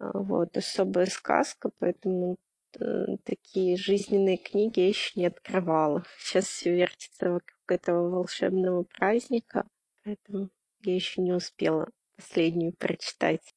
э, 0.00 0.10
вот, 0.12 0.56
особая 0.56 1.06
сказка, 1.06 1.70
поэтому 1.78 2.36
э, 2.80 3.16
такие 3.22 3.76
жизненные 3.76 4.38
книги 4.38 4.80
я 4.80 4.88
еще 4.88 5.12
не 5.14 5.26
открывала. 5.26 6.02
Сейчас 6.18 6.46
все 6.46 6.74
вертится 6.74 7.30
вокруг 7.30 7.60
этого 7.68 8.10
волшебного 8.10 8.82
праздника, 8.82 9.68
поэтому 10.02 10.50
я 10.80 10.96
еще 10.96 11.22
не 11.22 11.30
успела 11.30 11.88
последнюю 12.16 12.72
прочитать. 12.72 13.55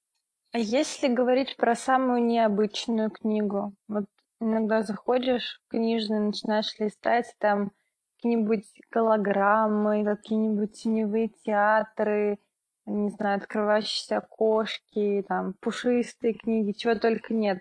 А 0.51 0.57
если 0.57 1.07
говорить 1.07 1.57
про 1.57 1.75
самую 1.75 2.23
необычную 2.25 3.11
книгу, 3.11 3.75
вот 3.87 4.05
иногда 4.41 4.81
заходишь 4.81 5.61
в 5.63 5.71
книжный, 5.71 6.19
начинаешь 6.19 6.73
листать, 6.79 7.35
там 7.37 7.71
какие-нибудь 8.15 8.65
голограммы, 8.91 10.03
какие-нибудь 10.03 10.73
теневые 10.81 11.29
театры, 11.29 12.39
не 12.87 13.09
знаю, 13.11 13.37
открывающиеся 13.37 14.17
окошки, 14.17 15.23
там, 15.27 15.53
пушистые 15.61 16.33
книги, 16.33 16.71
чего 16.71 16.95
только 16.95 17.33
нет. 17.33 17.59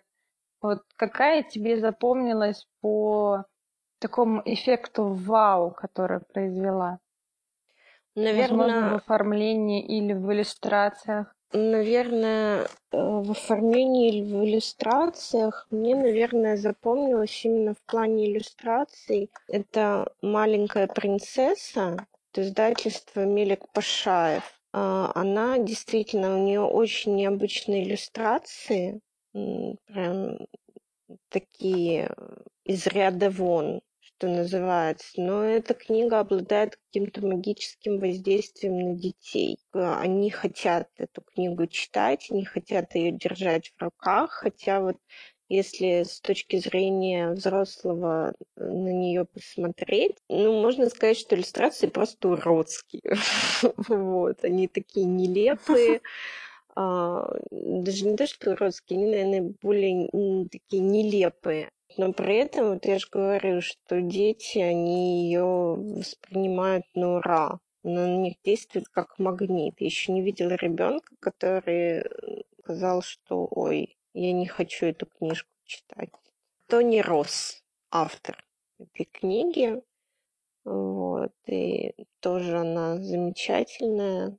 Вот 0.63 0.83
какая 0.97 1.43
тебе 1.43 1.79
запомнилась 1.79 2.67
по 2.81 3.45
такому 3.99 4.41
эффекту 4.47 5.09
вау, 5.09 5.73
который 5.73 6.21
произвела? 6.21 7.01
Наверное, 8.15 8.49
Возможно, 8.49 8.91
в 8.93 8.95
оформлении 8.97 9.87
или 9.87 10.15
в 10.15 10.33
иллюстрациях. 10.33 11.35
Наверное, 11.53 12.65
э, 12.65 12.69
в 12.93 13.31
оформлении 13.31 14.09
или 14.09 14.23
в 14.23 14.45
иллюстрациях 14.45 15.67
мне, 15.71 15.95
наверное, 15.95 16.57
запомнилось 16.57 17.45
именно 17.45 17.75
в 17.75 17.81
плане 17.91 18.31
иллюстраций. 18.31 19.31
Это 19.49 20.13
«Маленькая 20.21 20.87
принцесса» 20.87 22.07
издательства 22.35 23.25
Мелик 23.25 23.69
Пашаев. 23.73 24.61
А, 24.73 25.11
она 25.15 25.59
действительно, 25.59 26.37
у 26.39 26.45
нее 26.45 26.61
очень 26.61 27.17
необычные 27.17 27.83
иллюстрации, 27.85 29.01
прям 29.33 30.39
такие 31.31 32.15
из 32.65 32.87
ряда 32.87 33.31
вон 33.31 33.81
что 34.19 34.29
называется. 34.29 35.09
Но 35.17 35.45
эта 35.45 35.75
книга 35.75 36.21
обладает 36.21 36.77
каким-то 36.77 37.25
магическим 37.25 38.01
воздействием 38.01 38.77
на 38.79 38.95
детей. 38.97 39.59
Они 39.73 40.31
хотят 40.31 40.89
эту 40.97 41.23
книгу 41.23 41.67
читать, 41.69 42.27
они 42.31 42.45
хотят 42.45 42.95
ее 42.95 43.13
держать 43.13 43.73
в 43.77 43.83
руках, 43.83 44.31
хотя 44.33 44.81
вот 44.81 44.97
если 45.49 46.03
с 46.03 46.21
точки 46.21 46.59
зрения 46.59 47.31
взрослого 47.31 48.35
э, 48.57 48.65
на 48.65 48.93
нее 48.93 49.25
посмотреть, 49.25 50.17
ну, 50.29 50.61
можно 50.61 50.91
сказать, 50.91 51.17
что 51.17 51.37
иллюстрации 51.37 51.87
просто 51.87 52.29
уродские. 52.29 53.17
Вот, 53.89 54.45
они 54.45 54.69
такие 54.69 55.07
нелепые, 55.07 56.03
даже 57.51 58.07
не 58.07 58.17
то, 58.17 58.27
что 58.27 58.53
уродские, 58.53 58.99
они, 58.99 59.11
наверное, 59.11 59.55
более 59.61 60.47
такие 60.49 60.83
нелепые 60.83 61.71
но 61.97 62.13
при 62.13 62.37
этом, 62.37 62.75
вот 62.75 62.85
я 62.85 62.99
же 62.99 63.09
говорю, 63.11 63.61
что 63.61 64.01
дети, 64.01 64.59
они 64.59 65.25
ее 65.25 65.43
воспринимают 65.43 66.85
на 66.95 67.17
ура. 67.17 67.59
Она 67.83 68.07
на 68.07 68.17
них 68.19 68.35
действует 68.45 68.89
как 68.89 69.19
магнит. 69.19 69.75
Я 69.79 69.87
еще 69.87 70.13
не 70.13 70.23
видела 70.23 70.51
ребенка, 70.51 71.15
который 71.19 72.05
сказал, 72.61 73.03
что 73.03 73.49
ой, 73.51 73.97
я 74.13 74.33
не 74.33 74.47
хочу 74.47 74.87
эту 74.87 75.07
книжку 75.07 75.51
читать. 75.65 76.11
Тони 76.69 77.01
Росс, 77.01 77.65
автор 77.91 78.45
этой 78.79 79.05
книги. 79.05 79.83
Вот, 80.65 81.33
и 81.47 81.95
тоже 82.21 82.59
она 82.59 82.99
замечательная. 82.99 84.37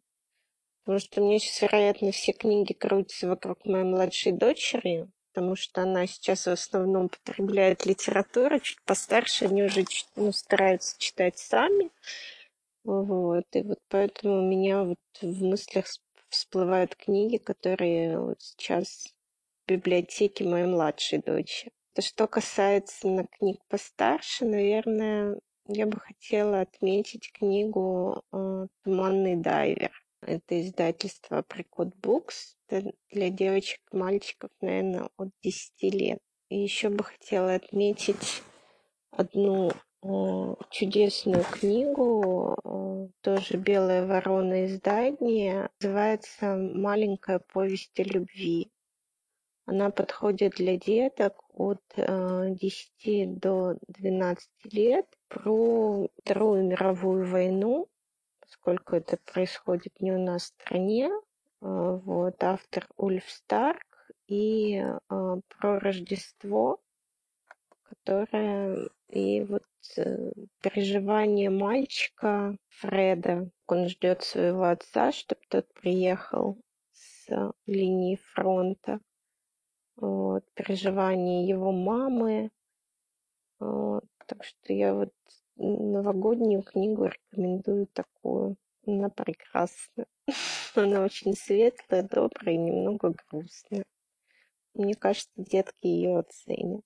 Потому 0.89 1.01
что 1.01 1.21
меня 1.21 1.37
сейчас, 1.37 1.61
вероятно, 1.61 2.11
все 2.11 2.31
книги 2.31 2.73
крутятся 2.73 3.27
вокруг 3.27 3.63
моей 3.63 3.83
младшей 3.83 4.31
дочери 4.31 5.07
потому 5.31 5.55
что 5.55 5.83
она 5.83 6.07
сейчас 6.07 6.47
в 6.47 6.49
основном 6.49 7.09
потребляет 7.09 7.85
литературу, 7.85 8.59
чуть 8.59 8.81
постарше, 8.81 9.45
они 9.45 9.61
уже 9.61 9.85
ну, 10.15 10.31
стараются 10.31 10.97
читать 10.97 11.37
сами. 11.37 11.91
Вот. 12.83 13.45
И 13.53 13.61
вот 13.61 13.77
поэтому 13.87 14.39
у 14.39 14.49
меня 14.49 14.83
вот 14.83 14.97
в 15.21 15.43
мыслях 15.43 15.85
всплывают 16.27 16.95
книги, 16.95 17.37
которые 17.37 18.19
вот 18.19 18.41
сейчас 18.41 19.13
в 19.67 19.71
библиотеке 19.71 20.43
моей 20.43 20.65
младшей 20.65 21.19
дочери. 21.19 21.71
То, 21.93 22.01
что 22.01 22.25
касается 22.25 23.07
на 23.07 23.27
книг 23.27 23.59
постарше, 23.67 24.43
наверное, 24.43 25.39
я 25.67 25.85
бы 25.85 25.99
хотела 25.99 26.61
отметить 26.61 27.31
книгу 27.31 28.23
э, 28.31 28.65
«Туманный 28.83 29.35
дайвер». 29.35 29.91
Это 30.21 30.61
издательство 30.61 31.43
Букс. 32.01 32.57
Это 32.67 32.91
для 33.09 33.29
девочек 33.29 33.79
мальчиков, 33.91 34.51
наверное, 34.61 35.09
от 35.17 35.29
10 35.43 35.93
лет. 35.93 36.19
И 36.49 36.59
еще 36.59 36.89
бы 36.89 37.03
хотела 37.03 37.55
отметить 37.55 38.43
одну 39.11 39.71
э, 39.71 40.55
чудесную 40.71 41.43
книгу, 41.43 42.55
э, 42.63 43.07
тоже 43.21 43.57
«Белая 43.57 44.05
ворона» 44.05 44.65
издание. 44.65 45.69
Называется 45.79 46.55
«Маленькая 46.55 47.39
повесть 47.39 47.99
о 47.99 48.03
любви». 48.03 48.71
Она 49.65 49.91
подходит 49.91 50.55
для 50.55 50.77
деток 50.77 51.43
от 51.53 51.81
э, 51.95 52.55
10 52.59 53.39
до 53.39 53.77
12 53.87 54.49
лет 54.73 55.05
про 55.27 56.07
Вторую 56.23 56.65
мировую 56.65 57.27
войну 57.27 57.87
поскольку 58.49 58.95
это 58.95 59.17
происходит 59.17 59.99
не 59.99 60.11
у 60.11 60.19
нас 60.19 60.43
в 60.43 60.45
стране. 60.47 61.09
А, 61.61 61.93
вот, 61.93 62.43
автор 62.43 62.87
Ульф 62.97 63.29
Старк 63.29 64.11
и 64.27 64.77
а, 65.09 65.37
про 65.47 65.79
Рождество, 65.79 66.81
которое 67.83 68.89
и 69.09 69.41
вот 69.43 69.63
э, 69.97 70.31
переживание 70.61 71.49
мальчика 71.49 72.55
Фреда. 72.67 73.49
Он 73.67 73.87
ждет 73.87 74.23
своего 74.23 74.65
отца, 74.65 75.11
чтобы 75.11 75.41
тот 75.49 75.67
приехал 75.73 76.57
с 76.91 77.27
линии 77.65 78.19
фронта. 78.33 78.99
Вот, 79.95 80.45
переживание 80.53 81.47
его 81.47 81.71
мамы. 81.71 82.51
Вот, 83.59 84.05
так 84.27 84.43
что 84.43 84.73
я 84.73 84.93
вот 84.93 85.13
новогоднюю 85.59 86.63
книгу 86.63 87.05
рекомендую 87.05 87.87
такую. 87.87 88.55
Она 88.87 89.09
прекрасна. 89.09 90.05
Она 90.75 91.01
очень 91.01 91.35
светлая, 91.35 92.03
добрая 92.03 92.55
и 92.55 92.57
немного 92.57 93.13
грустная. 93.29 93.83
Мне 94.73 94.95
кажется, 94.95 95.31
детки 95.35 95.87
ее 95.87 96.19
оценят. 96.19 96.81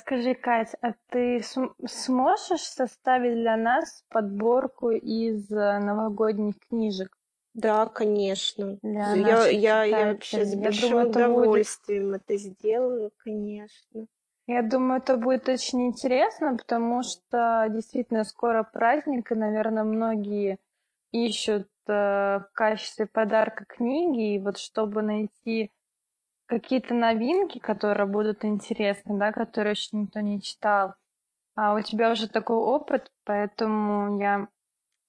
Скажи, 0.00 0.34
Кать, 0.34 0.74
а 0.82 0.94
ты 1.08 1.42
сможешь 1.42 2.62
составить 2.62 3.34
для 3.34 3.56
нас 3.56 4.04
подборку 4.08 4.90
из 4.90 5.50
э, 5.50 5.78
новогодних 5.78 6.58
книжек? 6.68 7.16
Да, 7.54 7.86
конечно. 7.86 8.78
Для 8.82 9.14
я, 9.14 9.48
я, 9.48 9.84
я 9.84 10.12
вообще 10.12 10.44
с 10.44 10.54
большим 10.54 11.08
удовольствием 11.08 12.10
это, 12.10 12.18
будет... 12.18 12.30
это 12.30 12.36
сделаю, 12.36 13.12
конечно. 13.16 14.06
Я 14.46 14.62
думаю, 14.62 15.00
это 15.00 15.16
будет 15.16 15.48
очень 15.48 15.88
интересно, 15.88 16.56
потому 16.56 17.02
что 17.02 17.66
действительно 17.68 18.22
скоро 18.22 18.62
праздник, 18.62 19.32
и, 19.32 19.34
наверное, 19.34 19.82
многие 19.82 20.58
ищут 21.10 21.68
э, 21.88 21.92
в 22.38 22.48
качестве 22.52 23.06
подарка 23.06 23.64
книги, 23.64 24.34
и 24.34 24.38
вот 24.38 24.58
чтобы 24.58 25.02
найти 25.02 25.72
какие-то 26.46 26.94
новинки, 26.94 27.58
которые 27.58 28.06
будут 28.06 28.44
интересны, 28.44 29.18
да, 29.18 29.32
которые 29.32 29.72
еще 29.72 29.96
никто 29.96 30.20
не 30.20 30.40
читал. 30.40 30.94
А 31.56 31.74
у 31.74 31.80
тебя 31.80 32.12
уже 32.12 32.28
такой 32.28 32.56
опыт, 32.56 33.10
поэтому 33.24 34.20
я 34.20 34.46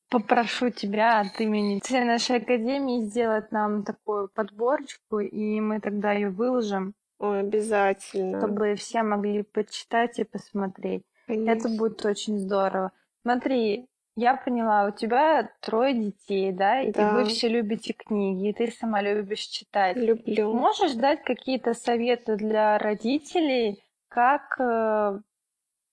попрошу 0.09 0.71
тебя 0.71 1.19
от 1.19 1.39
имени 1.39 1.79
всей 1.83 2.05
нашей 2.05 2.37
академии 2.37 3.05
сделать 3.05 3.51
нам 3.51 3.83
такую 3.83 4.29
подборочку, 4.29 5.19
и 5.19 5.59
мы 5.59 5.79
тогда 5.79 6.13
ее 6.13 6.29
выложим. 6.29 6.95
Ой, 7.19 7.39
обязательно. 7.39 8.39
Чтобы 8.39 8.75
все 8.75 9.03
могли 9.03 9.43
почитать 9.43 10.19
и 10.19 10.23
посмотреть. 10.23 11.03
Конечно. 11.25 11.67
Это 11.67 11.77
будет 11.77 12.05
очень 12.05 12.37
здорово. 12.39 12.91
Смотри, 13.23 13.87
я 14.15 14.35
поняла, 14.35 14.87
у 14.87 14.91
тебя 14.91 15.51
трое 15.61 15.93
детей, 15.93 16.51
да? 16.51 16.83
да? 16.91 17.11
И 17.11 17.13
вы 17.13 17.25
все 17.25 17.47
любите 17.47 17.93
книги, 17.93 18.49
и 18.49 18.53
ты 18.53 18.71
сама 18.71 19.01
любишь 19.01 19.45
читать. 19.45 19.95
Люблю. 19.97 20.53
Можешь 20.53 20.93
дать 20.93 21.23
какие-то 21.23 21.73
советы 21.73 22.35
для 22.35 22.77
родителей, 22.77 23.83
как 24.07 24.59
э, 24.59 25.19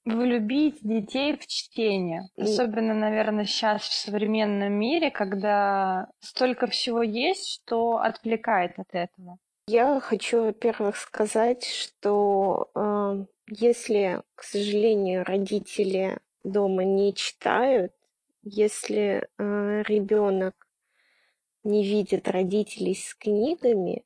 влюбить 0.04 0.78
детей 0.82 1.36
в 1.36 1.46
чтение? 1.46 2.28
Особенно, 2.38 2.94
наверное, 2.94 3.44
сейчас 3.44 3.82
в 3.82 3.92
современном 3.92 4.72
мире, 4.72 5.10
когда 5.10 6.08
столько 6.20 6.66
всего 6.66 7.02
есть, 7.02 7.48
что 7.48 7.98
отвлекает 7.98 8.78
от 8.78 8.88
этого. 8.92 9.38
Я 9.66 9.98
хочу, 10.00 10.44
во-первых, 10.44 10.96
сказать, 10.96 11.64
что 11.64 12.70
э, 12.74 13.24
если, 13.48 14.22
к 14.34 14.42
сожалению, 14.42 15.24
родители 15.24 16.18
дома 16.44 16.84
не 16.84 17.14
читают, 17.14 17.92
Если 18.42 19.28
э, 19.38 19.82
ребенок 19.88 20.54
не 21.64 21.84
видит 21.84 22.28
родителей 22.28 22.94
с 22.94 23.14
книгами, 23.14 24.04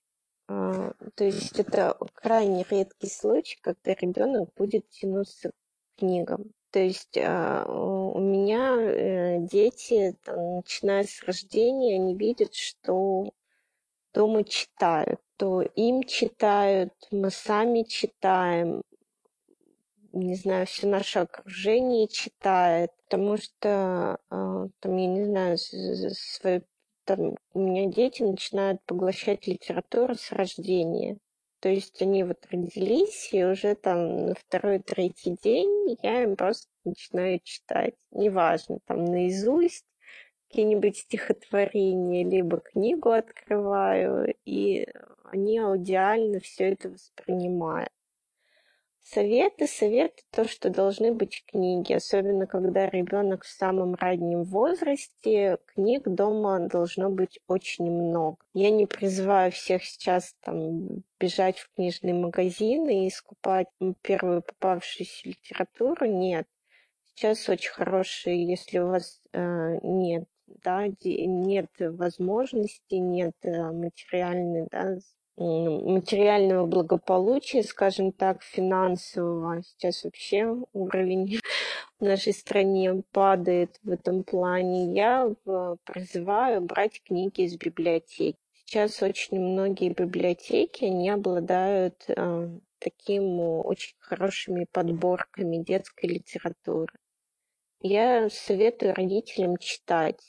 э, 0.48 0.92
то 1.14 1.24
есть 1.24 1.58
это 1.58 1.96
крайне 2.14 2.64
редкий 2.70 3.08
случай, 3.10 3.58
когда 3.62 3.94
ребенок 3.94 4.50
будет 4.56 4.88
тянуться 4.90 5.50
к 5.50 6.00
книгам. 6.00 6.52
То 6.70 6.80
есть 6.80 7.16
э, 7.16 7.64
у 7.66 8.20
меня 8.20 8.76
э, 8.80 9.38
дети, 9.40 10.16
там, 10.24 10.56
начиная 10.56 11.04
с 11.04 11.22
рождения, 11.24 11.96
они 11.96 12.14
видят, 12.16 12.54
что 12.54 13.32
дома 14.12 14.44
читают, 14.44 15.20
то 15.36 15.62
им 15.62 16.02
читают, 16.02 16.92
мы 17.10 17.30
сами 17.30 17.82
читаем, 17.82 18.82
не 20.12 20.34
знаю, 20.34 20.66
все 20.66 20.86
наше 20.86 21.20
окружение 21.20 22.08
читает, 22.08 22.90
потому 23.04 23.36
что, 23.36 24.18
э, 24.30 24.68
там, 24.80 24.96
я 24.96 25.06
не 25.06 25.24
знаю, 25.24 25.58
свои, 25.58 26.60
там, 27.04 27.36
у 27.54 27.60
меня 27.60 27.86
дети 27.86 28.22
начинают 28.22 28.82
поглощать 28.84 29.46
литературу 29.46 30.14
с 30.14 30.32
рождения. 30.32 31.18
То 31.60 31.68
есть 31.68 32.00
они 32.02 32.22
вот 32.22 32.38
родились, 32.50 33.30
и 33.32 33.44
уже 33.44 33.74
там 33.74 34.26
на 34.26 34.34
второй-третий 34.34 35.36
день 35.42 35.98
я 36.02 36.22
им 36.22 36.36
просто 36.36 36.68
начинаю 36.84 37.40
читать. 37.42 37.94
Неважно, 38.12 38.78
там 38.86 39.04
наизусть 39.04 39.84
какие-нибудь 40.48 40.96
стихотворения, 40.96 42.24
либо 42.24 42.58
книгу 42.58 43.10
открываю, 43.10 44.34
и 44.44 44.86
они 45.24 45.58
аудиально 45.58 46.40
все 46.40 46.72
это 46.72 46.88
воспринимают. 46.88 47.90
Советы, 49.00 49.66
советы, 49.66 50.22
то, 50.30 50.46
что 50.46 50.68
должны 50.68 51.14
быть 51.14 51.42
книги, 51.46 51.94
особенно 51.94 52.46
когда 52.46 52.90
ребенок 52.90 53.44
в 53.44 53.48
самом 53.48 53.94
раннем 53.94 54.44
возрасте, 54.44 55.56
книг 55.74 56.02
дома 56.06 56.68
должно 56.68 57.08
быть 57.08 57.38
очень 57.46 57.90
много. 57.90 58.36
Я 58.52 58.70
не 58.70 58.84
призываю 58.84 59.50
всех 59.50 59.82
сейчас 59.82 60.34
там 60.42 61.04
бежать 61.18 61.58
в 61.58 61.72
книжные 61.74 62.12
магазины 62.12 63.06
и 63.06 63.10
скупать 63.10 63.68
первую 64.02 64.42
попавшуюся 64.42 65.30
литературу, 65.30 66.04
нет. 66.04 66.46
Сейчас 67.14 67.48
очень 67.48 67.72
хорошие, 67.72 68.46
если 68.46 68.78
у 68.78 68.88
вас 68.88 69.22
э, 69.32 69.78
нет 69.82 70.28
да, 70.62 70.86
нет 71.04 71.70
возможности, 71.78 72.94
нет 72.94 73.34
э, 73.42 73.72
материальной 73.72 74.66
да, 74.70 74.98
материального 75.38 76.66
благополучия, 76.66 77.62
скажем 77.62 78.12
так, 78.12 78.42
финансового. 78.42 79.62
Сейчас 79.62 80.02
вообще 80.02 80.56
уровень 80.72 81.38
в 82.00 82.04
нашей 82.04 82.32
стране 82.32 83.02
падает 83.12 83.78
в 83.82 83.90
этом 83.90 84.24
плане. 84.24 84.92
Я 84.94 85.32
призываю 85.84 86.62
брать 86.62 87.00
книги 87.02 87.42
из 87.42 87.56
библиотеки. 87.56 88.38
Сейчас 88.64 89.02
очень 89.02 89.40
многие 89.40 89.90
библиотеки, 89.90 90.84
они 90.84 91.08
обладают 91.08 92.04
э, 92.08 92.50
таким 92.78 93.40
очень 93.40 93.94
хорошими 93.98 94.66
подборками 94.70 95.58
детской 95.58 96.06
литературы. 96.06 96.92
Я 97.80 98.28
советую 98.28 98.94
родителям 98.94 99.56
читать. 99.56 100.20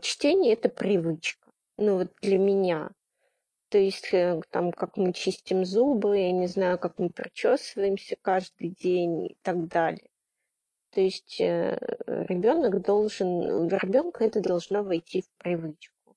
Чтение– 0.00 0.52
это 0.54 0.68
привычка. 0.68 1.50
Ну 1.76 1.98
вот 1.98 2.12
для 2.20 2.38
меня. 2.38 2.90
То 3.70 3.78
есть 3.78 4.12
э, 4.12 4.40
там, 4.50 4.72
как 4.72 4.96
мы 4.96 5.12
чистим 5.12 5.64
зубы, 5.64 6.18
я 6.18 6.32
не 6.32 6.48
знаю, 6.48 6.76
как 6.78 6.98
мы 6.98 7.08
причесываемся 7.08 8.16
каждый 8.20 8.70
день 8.70 9.26
и 9.26 9.36
так 9.42 9.68
далее. 9.68 10.10
То 10.90 11.00
есть 11.00 11.40
э, 11.40 11.78
ребенок 12.06 12.82
должен, 12.82 13.68
в 13.68 13.72
ребенка 13.72 14.24
это 14.24 14.40
должно 14.40 14.82
войти 14.82 15.22
в 15.22 15.30
привычку. 15.38 16.16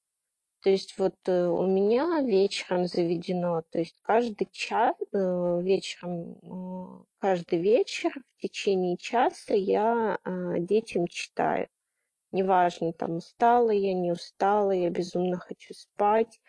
То 0.63 0.71
есть 0.71 0.97
вот 0.97 1.15
э, 1.27 1.45
у 1.45 1.67
меня 1.67 2.21
вечером 2.21 2.87
заведено, 2.87 3.61
то 3.69 3.77
есть 3.77 3.95
каждый 4.01 4.49
час 4.51 4.95
вечером, 5.11 7.05
каждый 7.19 7.59
вечер 7.59 8.11
в 8.35 8.41
течение 8.41 8.97
часа 8.97 9.53
я 9.53 10.17
детям 10.57 11.07
читаю. 11.07 11.67
Неважно, 12.33 12.91
там 12.91 13.15
устала 13.17 13.71
я, 13.71 13.93
не 13.93 14.11
устала, 14.11 14.71
я 14.71 14.89
безумно 14.89 15.37
хочу 15.37 15.73
спать 15.73 16.41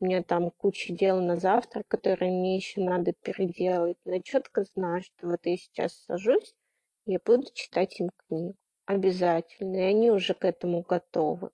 у 0.00 0.06
меня 0.06 0.22
там 0.22 0.50
куча 0.50 0.94
дел 0.94 1.20
на 1.20 1.36
завтра, 1.36 1.84
которые 1.86 2.32
мне 2.32 2.56
еще 2.56 2.80
надо 2.80 3.12
переделать. 3.12 3.98
Но 4.04 4.14
я 4.14 4.22
четко 4.22 4.64
знаю, 4.64 5.02
что 5.02 5.28
вот 5.28 5.40
я 5.44 5.56
сейчас 5.56 5.94
сажусь, 6.06 6.54
я 7.04 7.18
буду 7.24 7.46
читать 7.52 8.00
им 8.00 8.10
книгу. 8.26 8.56
Обязательно. 8.86 9.76
И 9.76 9.80
они 9.80 10.10
уже 10.10 10.34
к 10.34 10.44
этому 10.44 10.82
готовы. 10.82 11.50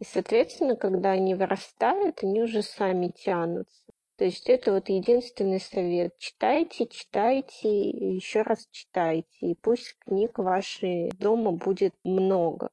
И, 0.00 0.04
соответственно, 0.04 0.74
когда 0.74 1.10
они 1.10 1.34
вырастают, 1.34 2.22
они 2.22 2.42
уже 2.42 2.62
сами 2.62 3.08
тянутся. 3.08 3.84
То 4.18 4.24
есть 4.24 4.48
это 4.48 4.72
вот 4.72 4.88
единственный 4.88 5.60
совет. 5.60 6.18
Читайте, 6.18 6.86
читайте, 6.86 7.88
еще 7.88 8.42
раз 8.42 8.68
читайте. 8.70 9.28
И 9.40 9.54
пусть 9.54 9.96
книг 10.00 10.38
вашей 10.38 11.10
дома 11.18 11.52
будет 11.52 11.94
много. 12.02 12.70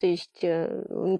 То 0.00 0.08
есть 0.08 0.42
э, 0.42 1.18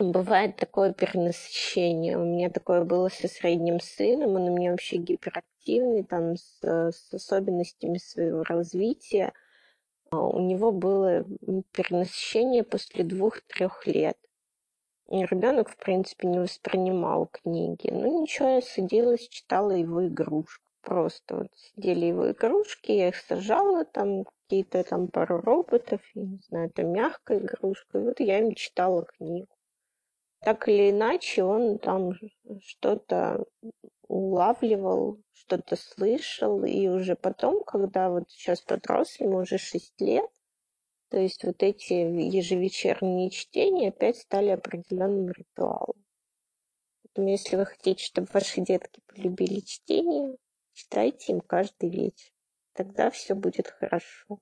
Бывает 0.00 0.56
такое 0.56 0.94
перенасыщение. 0.94 2.16
У 2.16 2.24
меня 2.24 2.48
такое 2.48 2.84
было 2.84 3.08
со 3.08 3.28
средним 3.28 3.80
сыном. 3.80 4.36
Он 4.36 4.48
у 4.48 4.56
меня 4.56 4.70
вообще 4.70 4.96
гиперактивный, 4.96 6.04
там, 6.04 6.36
с, 6.36 6.62
с 6.62 7.12
особенностями 7.12 7.98
своего 7.98 8.42
развития. 8.44 9.34
А 10.10 10.26
у 10.26 10.40
него 10.40 10.72
было 10.72 11.26
перенасыщение 11.72 12.64
после 12.64 13.04
двух-трех 13.04 13.86
лет. 13.86 14.16
И 15.10 15.24
ребенок, 15.24 15.70
в 15.70 15.76
принципе, 15.76 16.28
не 16.28 16.38
воспринимал 16.38 17.26
книги. 17.26 17.90
Ну 17.90 18.22
ничего, 18.22 18.48
я 18.48 18.62
садилась, 18.62 19.28
читала 19.28 19.72
его 19.72 20.06
игрушку. 20.06 20.64
Просто 20.82 21.36
вот 21.36 21.48
сидели 21.54 22.06
его 22.06 22.30
игрушки, 22.30 22.92
я 22.92 23.08
их 23.08 23.16
сажала, 23.16 23.84
там 23.84 24.24
какие-то 24.24 24.82
там 24.82 25.08
пару 25.08 25.40
роботов, 25.40 26.00
я 26.14 26.22
не 26.22 26.40
знаю, 26.48 26.68
это 26.68 26.84
мягкая 26.84 27.38
игрушка. 27.38 27.98
И 27.98 28.02
вот 28.02 28.20
я 28.20 28.38
им 28.38 28.54
читала 28.54 29.04
книгу 29.04 29.48
так 30.40 30.68
или 30.68 30.90
иначе 30.90 31.44
он 31.44 31.78
там 31.78 32.12
что-то 32.62 33.44
улавливал, 34.08 35.20
что-то 35.32 35.76
слышал, 35.76 36.64
и 36.64 36.88
уже 36.88 37.14
потом, 37.14 37.62
когда 37.64 38.10
вот 38.10 38.24
сейчас 38.28 38.60
подрос, 38.60 39.20
ему 39.20 39.38
уже 39.38 39.58
6 39.58 40.00
лет, 40.00 40.30
то 41.10 41.18
есть 41.18 41.44
вот 41.44 41.62
эти 41.62 41.92
ежевечерние 41.92 43.30
чтения 43.30 43.88
опять 43.88 44.18
стали 44.18 44.50
определенным 44.50 45.30
ритуалом. 45.30 46.04
Поэтому 47.02 47.28
если 47.30 47.56
вы 47.56 47.66
хотите, 47.66 48.04
чтобы 48.04 48.28
ваши 48.32 48.60
детки 48.60 49.00
полюбили 49.06 49.60
чтение, 49.60 50.36
читайте 50.72 51.32
им 51.32 51.40
каждый 51.40 51.90
вечер. 51.90 52.32
Тогда 52.72 53.10
все 53.10 53.34
будет 53.34 53.68
хорошо 53.68 54.40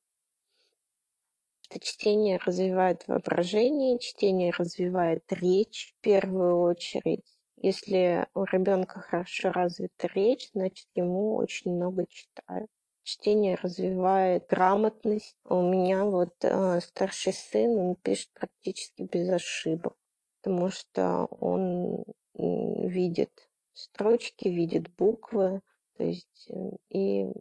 что 1.71 1.81
чтение 1.81 2.39
развивает 2.39 3.07
воображение, 3.07 3.99
чтение 3.99 4.53
развивает 4.57 5.25
речь 5.31 5.95
в 5.95 6.03
первую 6.03 6.61
очередь. 6.61 7.27
Если 7.57 8.27
у 8.35 8.45
ребенка 8.45 9.01
хорошо 9.01 9.53
развита 9.53 10.09
речь, 10.15 10.51
значит 10.53 10.87
ему 10.95 11.35
очень 11.37 11.75
много 11.75 12.07
читают. 12.09 12.71
Чтение 13.09 13.55
развивает 13.55 14.49
грамотность. 14.51 15.35
У 15.47 15.63
меня 15.63 16.05
вот 16.05 16.35
э, 16.43 16.79
старший 16.83 17.33
сын, 17.33 17.71
он 17.79 17.95
пишет 17.95 18.29
практически 18.35 19.01
без 19.01 19.31
ошибок, 19.31 19.97
потому 20.43 20.69
что 20.69 21.25
он 21.41 22.05
видит 22.35 23.31
строчки, 23.73 24.49
видит 24.49 24.95
буквы, 24.97 25.63
то 25.97 26.05
есть 26.05 26.51
э, 26.51 26.77
и 26.91 27.33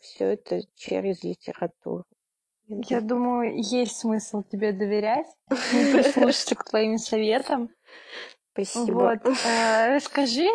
все 0.00 0.34
это 0.34 0.60
через 0.76 1.24
литературу. 1.24 2.04
Я 2.68 3.00
думаю, 3.00 3.60
есть 3.60 3.96
смысл 3.96 4.44
тебе 4.44 4.70
доверять 4.70 5.26
прислушаться 5.48 6.54
к 6.54 6.70
твоим 6.70 6.98
советам. 6.98 7.70
Спасибо. 8.52 9.18
Вот. 9.24 9.26
Э, 9.44 9.96
расскажи, 9.96 10.46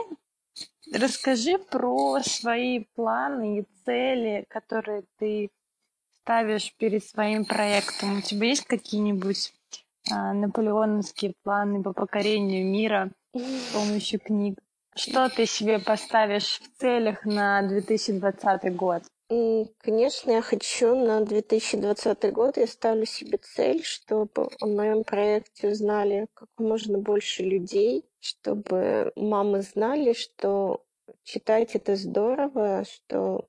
расскажи 0.92 1.58
про 1.58 2.20
свои 2.22 2.86
планы 2.96 3.60
и 3.60 3.68
цели, 3.86 4.46
которые 4.50 5.04
ты 5.18 5.50
ставишь 6.22 6.74
перед 6.78 7.04
своим 7.04 7.46
проектом. 7.46 8.20
У 8.20 8.22
тебя 8.22 8.48
есть 8.48 8.66
какие-нибудь 8.66 9.54
а, 10.12 10.34
наполеоновские 10.34 11.34
планы 11.44 11.84
по 11.84 11.94
покорению 11.94 12.66
мира 12.66 13.12
с 13.34 13.74
помощью 13.74 14.20
книг? 14.20 14.60
Что 14.96 15.30
ты 15.30 15.46
себе 15.46 15.80
поставишь 15.80 16.60
в 16.60 16.80
целях 16.80 17.26
на 17.26 17.62
2020 17.62 18.76
год? 18.76 19.04
Конечно, 19.78 20.32
я 20.32 20.42
хочу 20.42 20.94
на 20.94 21.22
2020 21.24 22.34
год, 22.34 22.58
я 22.58 22.68
ставлю 22.68 23.06
себе 23.06 23.38
цель, 23.38 23.82
чтобы 23.82 24.50
о 24.60 24.66
моем 24.66 25.06
проекте 25.06 25.70
узнали 25.70 26.28
как 26.34 26.50
можно 26.58 26.98
больше 26.98 27.44
людей, 27.44 28.04
чтобы 28.20 29.14
мамы 29.16 29.62
знали, 29.62 30.12
что 30.12 30.84
читать 31.24 31.76
это 31.76 31.96
здорово, 31.96 32.84
что, 32.84 33.48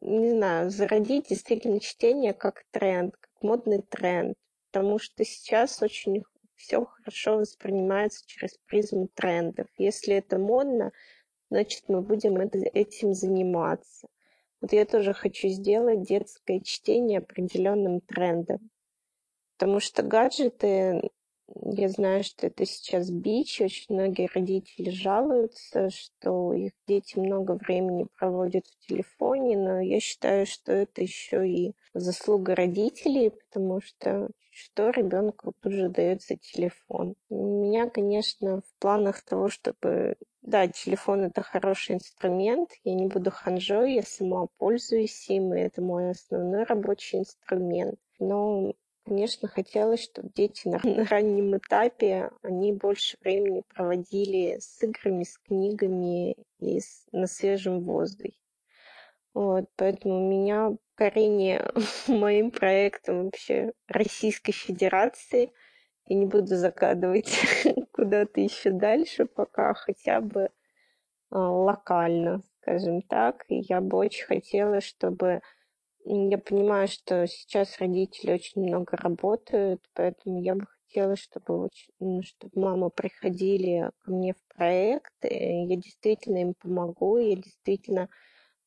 не 0.00 0.30
знаю, 0.30 0.70
зародить 0.70 1.30
действительно 1.30 1.80
чтение 1.80 2.32
как 2.32 2.64
тренд, 2.70 3.16
как 3.16 3.42
модный 3.42 3.82
тренд. 3.82 4.36
потому 4.70 5.00
что 5.00 5.24
сейчас 5.24 5.82
очень 5.82 6.22
все 6.54 6.84
хорошо 6.84 7.38
воспринимается 7.38 8.24
через 8.28 8.56
призму 8.66 9.08
трендов. 9.08 9.66
Если 9.76 10.14
это 10.14 10.38
модно, 10.38 10.92
значит, 11.50 11.88
мы 11.88 12.00
будем 12.00 12.36
это, 12.36 12.58
этим 12.58 13.12
заниматься. 13.12 14.06
Вот 14.62 14.72
я 14.72 14.86
тоже 14.86 15.12
хочу 15.12 15.48
сделать 15.48 16.02
детское 16.02 16.60
чтение 16.60 17.18
определенным 17.18 18.00
трендом. 18.00 18.70
Потому 19.58 19.80
что 19.80 20.04
гаджеты 20.04 21.10
я 21.60 21.88
знаю, 21.88 22.24
что 22.24 22.46
это 22.46 22.64
сейчас 22.64 23.10
бич. 23.10 23.60
Очень 23.60 23.94
многие 23.94 24.28
родители 24.32 24.90
жалуются, 24.90 25.90
что 25.90 26.52
их 26.52 26.72
дети 26.86 27.18
много 27.18 27.52
времени 27.52 28.06
проводят 28.18 28.66
в 28.66 28.86
телефоне, 28.86 29.56
но 29.56 29.80
я 29.80 30.00
считаю, 30.00 30.46
что 30.46 30.72
это 30.72 31.02
еще 31.02 31.48
и 31.48 31.74
заслуга 31.94 32.54
родителей, 32.54 33.30
потому 33.30 33.80
что 33.80 34.28
что 34.52 34.90
ребенку 34.90 35.54
тут 35.62 35.72
же 35.72 35.88
дается 35.88 36.36
телефон. 36.36 37.14
У 37.30 37.62
меня, 37.64 37.88
конечно, 37.88 38.60
в 38.60 38.80
планах 38.80 39.22
того, 39.22 39.48
чтобы... 39.48 40.16
Да, 40.42 40.66
телефон— 40.66 41.20
это 41.24 41.40
хороший 41.40 41.94
инструмент, 41.94 42.70
я 42.84 42.94
не 42.94 43.06
буду 43.06 43.30
ханжой, 43.30 43.94
я 43.94 44.02
сама 44.02 44.48
пользуюсь 44.58 45.30
им, 45.30 45.54
и 45.54 45.60
это 45.60 45.80
мой 45.80 46.10
основной 46.10 46.64
рабочий 46.64 47.20
инструмент. 47.20 47.98
Но 48.18 48.74
Конечно, 49.04 49.48
хотелось, 49.48 50.04
чтобы 50.04 50.30
дети 50.34 50.68
на, 50.68 50.78
раннем 51.06 51.56
этапе, 51.56 52.30
они 52.42 52.72
больше 52.72 53.16
времени 53.22 53.62
проводили 53.74 54.58
с 54.60 54.82
играми, 54.82 55.24
с 55.24 55.38
книгами 55.38 56.36
и 56.60 56.80
с, 56.80 57.06
на 57.12 57.26
свежем 57.26 57.80
воздухе. 57.80 58.36
Вот, 59.34 59.64
поэтому 59.76 60.26
у 60.26 60.30
меня 60.30 60.76
корение 60.94 61.66
моим 62.06 62.50
проектом 62.50 63.24
вообще 63.24 63.72
Российской 63.88 64.52
Федерации. 64.52 65.52
Я 66.06 66.16
не 66.16 66.26
буду 66.26 66.56
закадывать 66.56 67.40
куда-то 67.92 68.40
еще 68.40 68.70
дальше, 68.70 69.24
пока 69.24 69.74
хотя 69.74 70.20
бы 70.20 70.50
а, 71.30 71.38
локально, 71.50 72.42
скажем 72.60 73.02
так. 73.02 73.44
И 73.48 73.64
я 73.68 73.80
бы 73.80 73.98
очень 73.98 74.26
хотела, 74.26 74.80
чтобы 74.80 75.40
я 76.04 76.38
понимаю, 76.38 76.88
что 76.88 77.26
сейчас 77.26 77.78
родители 77.78 78.32
очень 78.32 78.62
много 78.62 78.96
работают, 78.96 79.80
поэтому 79.94 80.40
я 80.42 80.54
бы 80.54 80.66
хотела, 80.86 81.16
чтобы, 81.16 81.68
ну, 82.00 82.22
чтобы 82.22 82.52
мамы 82.60 82.90
приходили 82.90 83.90
ко 84.04 84.10
мне 84.10 84.34
в 84.34 84.56
проект, 84.56 85.12
я 85.22 85.76
действительно 85.76 86.38
им 86.38 86.54
помогу, 86.54 87.18
я 87.18 87.36
действительно 87.36 88.08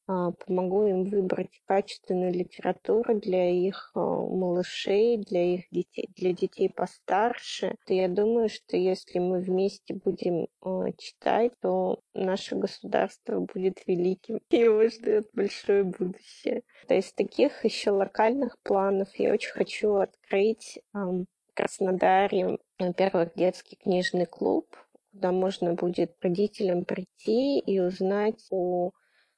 помогу 0.08 0.86
им 0.86 1.06
выбрать 1.06 1.62
качественную 1.65 2.32
литературу 2.32 3.20
для 3.20 3.50
их 3.50 3.91
а, 3.96 4.00
малышей, 4.00 5.18
для 5.18 5.56
их 5.56 5.63
детей, 5.72 6.10
для 6.15 6.34
детей 6.34 6.70
постарше. 6.70 7.76
То 7.86 7.94
я 7.94 8.08
думаю, 8.08 8.50
что 8.50 8.78
если 8.78 9.20
мы 9.20 9.39
вместе 9.39 9.96
будем 9.96 10.48
а, 10.62 10.91
читать, 10.98 11.54
то 11.62 12.00
наше 12.13 12.56
государство 12.56 13.39
будет 13.39 13.86
великим. 13.88 14.39
И 14.50 14.58
его 14.58 14.88
ждет 14.88 15.28
большое 15.34 15.84
будущее. 15.84 16.63
То 16.88 16.94
есть 16.94 17.15
таких 17.15 17.65
еще 17.65 17.91
локальных 17.91 18.58
планов 18.63 19.10
я 19.15 19.34
очень 19.34 19.52
хочу 19.52 19.96
открыть 19.96 20.80
в 20.94 21.26
Краснодаре, 21.56 22.60
во-первых, 22.78 23.34
детский 23.36 23.78
книжный 23.78 24.26
клуб, 24.26 24.68
куда 25.12 25.32
можно 25.32 25.74
будет 25.74 26.15
родителям 26.22 26.84
прийти 26.84 27.60
и 27.60 27.80
узнать 27.80 28.46
о 28.52 28.91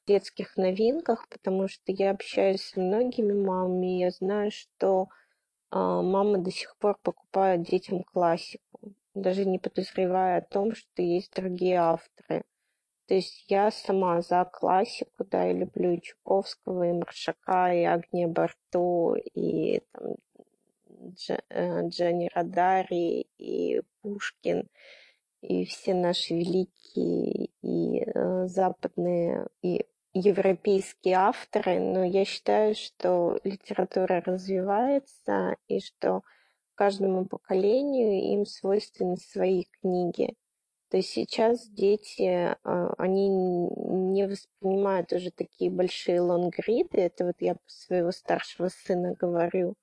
детских 0.08 0.58
новинках, 0.58 1.28
потому 1.30 1.68
что 1.68 1.92
я 1.92 2.12
общаюсь 2.12 2.62
с 2.62 2.76
многими 2.76 3.34
мамами, 3.34 3.98
и 3.98 4.00
я 4.00 4.12
знаю, 4.12 4.52
что 4.52 5.10
а, 5.70 6.02
мамы 6.02 6.40
до 6.40 6.52
сих 6.52 6.76
пор 6.78 6.98
покупают 7.04 7.64
детям 7.64 8.04
классику, 8.04 8.94
даже 9.14 9.46
не 9.46 9.60
подозревая 9.60 10.40
о 10.40 10.46
том, 10.46 10.74
что 10.74 11.02
есть 11.02 11.34
другие 11.36 11.78
авторы. 11.78 12.44
То 13.08 13.14
есть 13.14 13.46
я 13.48 13.72
сама 13.72 14.22
за 14.22 14.44
классику, 14.46 15.26
да, 15.26 15.46
я 15.46 15.54
люблю 15.54 15.94
и 15.94 16.02
Чуковского, 16.02 16.90
и 16.90 16.94
Маршака, 16.94 17.74
и 17.74 17.84
Агния 17.84 18.28
Барто, 18.28 19.16
и 19.34 19.82
там, 19.94 20.16
э, 21.50 21.88
Дженни 21.88 22.30
Радари, 22.34 23.28
и 23.38 23.82
Пушкин, 24.02 24.70
и 25.42 25.66
все 25.66 25.94
наши 25.94 26.34
великие 26.34 27.50
и 27.62 28.04
э, 28.04 28.48
западные, 28.48 29.48
и 29.62 29.86
европейские 30.20 31.16
авторы, 31.16 31.80
но 31.80 32.04
я 32.04 32.26
считаю, 32.26 32.76
что 32.76 33.40
литература 33.44 34.22
развивается 34.26 35.56
и 35.68 35.80
что 35.80 36.24
каждому 36.76 37.26
поколению 37.26 38.34
им 38.34 38.46
свойственны 38.46 39.18
свои 39.18 39.66
книги. 39.82 40.36
То 40.90 40.98
есть 40.98 41.10
сейчас 41.10 41.68
дети, 41.68 42.56
а, 42.64 42.94
они 42.98 43.28
не 43.28 44.28
воспринимают 44.28 45.12
уже 45.12 45.32
такие 45.32 45.70
большие 45.70 46.22
лонгриды, 46.22 47.02
это 47.02 47.26
вот 47.26 47.36
я 47.40 47.58
своего 47.66 48.12
старшего 48.12 48.70
сына 48.70 49.14
говорю. 49.14 49.76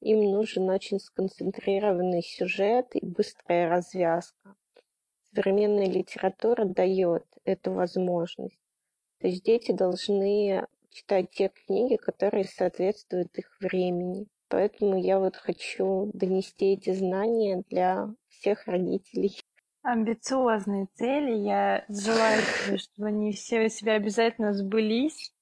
Им 0.00 0.30
нужен 0.30 0.68
очень 0.68 1.00
сконцентрированный 1.00 2.22
сюжет 2.22 2.94
и 2.94 3.04
быстрая 3.04 3.68
развязка. 3.68 4.54
Современная 5.34 5.86
литература 5.86 6.64
дает 6.64 7.24
эту 7.44 7.72
возможность. 7.72 8.61
То 9.22 9.28
есть 9.28 9.44
дети 9.44 9.70
должны 9.70 10.66
читать 10.90 11.30
те 11.30 11.48
книги, 11.48 11.94
которые 11.94 12.44
соответствуют 12.44 13.38
их 13.38 13.56
времени. 13.60 14.26
Поэтому 14.48 15.00
я 15.00 15.20
вот 15.20 15.36
хочу 15.36 16.10
донести 16.12 16.72
эти 16.72 16.92
знания 16.92 17.62
для 17.70 18.08
всех 18.28 18.66
родителей. 18.66 19.40
Амбициозные 19.82 20.88
цели. 20.94 21.36
Я 21.36 21.84
желаю 21.88 22.42
тебе, 22.42 22.78
чтобы 22.78 23.08
они 23.08 23.32
все 23.32 23.64
у 23.64 23.68
себя 23.68 23.92
обязательно 23.92 24.52
сбылись. 24.54 25.32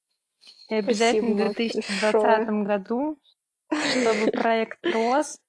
И 0.69 0.75
обязательно 0.75 1.47
в 1.47 1.55
2020 1.55 2.13
большое. 2.13 2.65
году, 2.65 3.19
чтобы 3.71 4.31
проект 4.33 4.85
рос. 4.85 5.41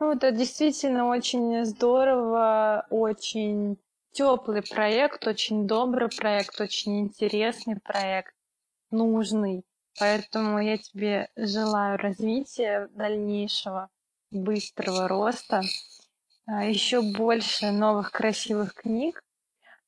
Ну, 0.00 0.10
это 0.10 0.32
действительно 0.32 1.06
очень 1.08 1.64
здорово, 1.64 2.84
очень 2.90 3.78
теплый 4.16 4.62
проект, 4.62 5.26
очень 5.26 5.66
добрый 5.66 6.08
проект, 6.08 6.58
очень 6.60 7.00
интересный 7.00 7.78
проект, 7.78 8.34
нужный. 8.90 9.62
Поэтому 9.98 10.58
я 10.58 10.78
тебе 10.78 11.28
желаю 11.36 11.98
развития 11.98 12.88
дальнейшего, 12.92 13.90
быстрого 14.30 15.06
роста, 15.06 15.60
а, 16.46 16.64
еще 16.64 17.02
больше 17.02 17.70
новых 17.72 18.10
красивых 18.10 18.74
книг. 18.74 19.22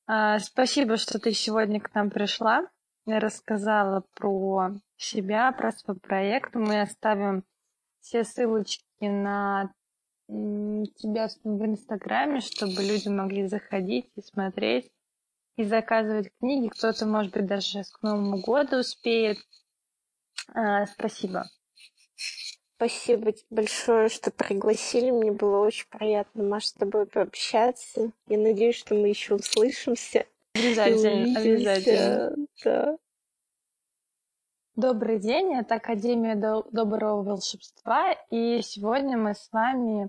А, 0.07 0.39
спасибо, 0.41 0.99
что 0.99 1.19
ты 1.19 1.33
сегодня 1.33 1.81
к 1.81 1.95
нам 1.95 2.11
пришла 2.11 2.67
и 3.07 3.13
рассказала 3.13 4.05
про 4.15 4.73
себя, 4.99 5.53
про 5.53 5.73
свой 5.73 5.97
проект. 5.97 6.55
Мы 6.55 6.83
оставим 6.83 7.45
все 8.01 8.25
ссылочки 8.25 8.85
на 9.01 9.73
тебя 10.29 11.29
в 11.43 11.65
Инстаграме, 11.65 12.41
чтобы 12.41 12.83
люди 12.83 13.09
могли 13.09 13.47
заходить 13.47 14.11
и 14.17 14.23
смотреть 14.23 14.91
и 15.57 15.65
заказывать 15.65 16.31
книги. 16.39 16.69
Кто-то, 16.69 17.07
может 17.07 17.33
быть, 17.33 17.47
даже 17.47 17.83
к 17.83 18.03
Новому 18.03 18.41
году 18.41 18.79
успеет. 18.79 19.39
А, 20.55 20.87
спасибо. 20.87 21.47
Спасибо 22.77 23.33
большое, 23.51 24.09
что 24.09 24.31
пригласили. 24.31 25.11
Мне 25.11 25.33
было 25.33 25.67
очень 25.67 25.89
приятно, 25.91 26.45
Маш, 26.45 26.67
с 26.67 26.73
тобой 26.75 27.07
пообщаться. 27.07 28.13
Я 28.29 28.39
надеюсь, 28.39 28.77
что 28.77 28.95
мы 28.95 29.09
еще 29.09 29.35
услышимся. 29.35 30.27
Обязательно, 30.55 31.41
обязательно. 31.41 32.37
Да. 32.65 32.99
Добрый 34.77 35.19
день, 35.19 35.55
это 35.57 35.75
Академия 35.75 36.37
Доброго 36.37 37.25
Волшебства, 37.25 38.13
и 38.31 38.63
сегодня 38.63 39.17
мы 39.19 39.35
с 39.35 39.49
вами 39.51 40.09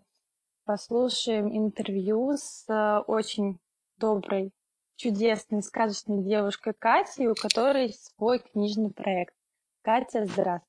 послушаем 0.70 1.48
интервью 1.58 2.38
с 2.38 2.64
э, 2.70 3.00
очень 3.08 3.58
доброй, 3.98 4.52
чудесной, 4.98 5.64
сказочной 5.64 6.24
девушкой 6.24 6.76
Катей, 6.78 7.26
у 7.26 7.34
которой 7.34 7.92
свой 7.92 8.38
книжный 8.38 8.92
проект. 8.92 9.34
Катя, 9.82 10.28
здравствуй. 10.28 10.69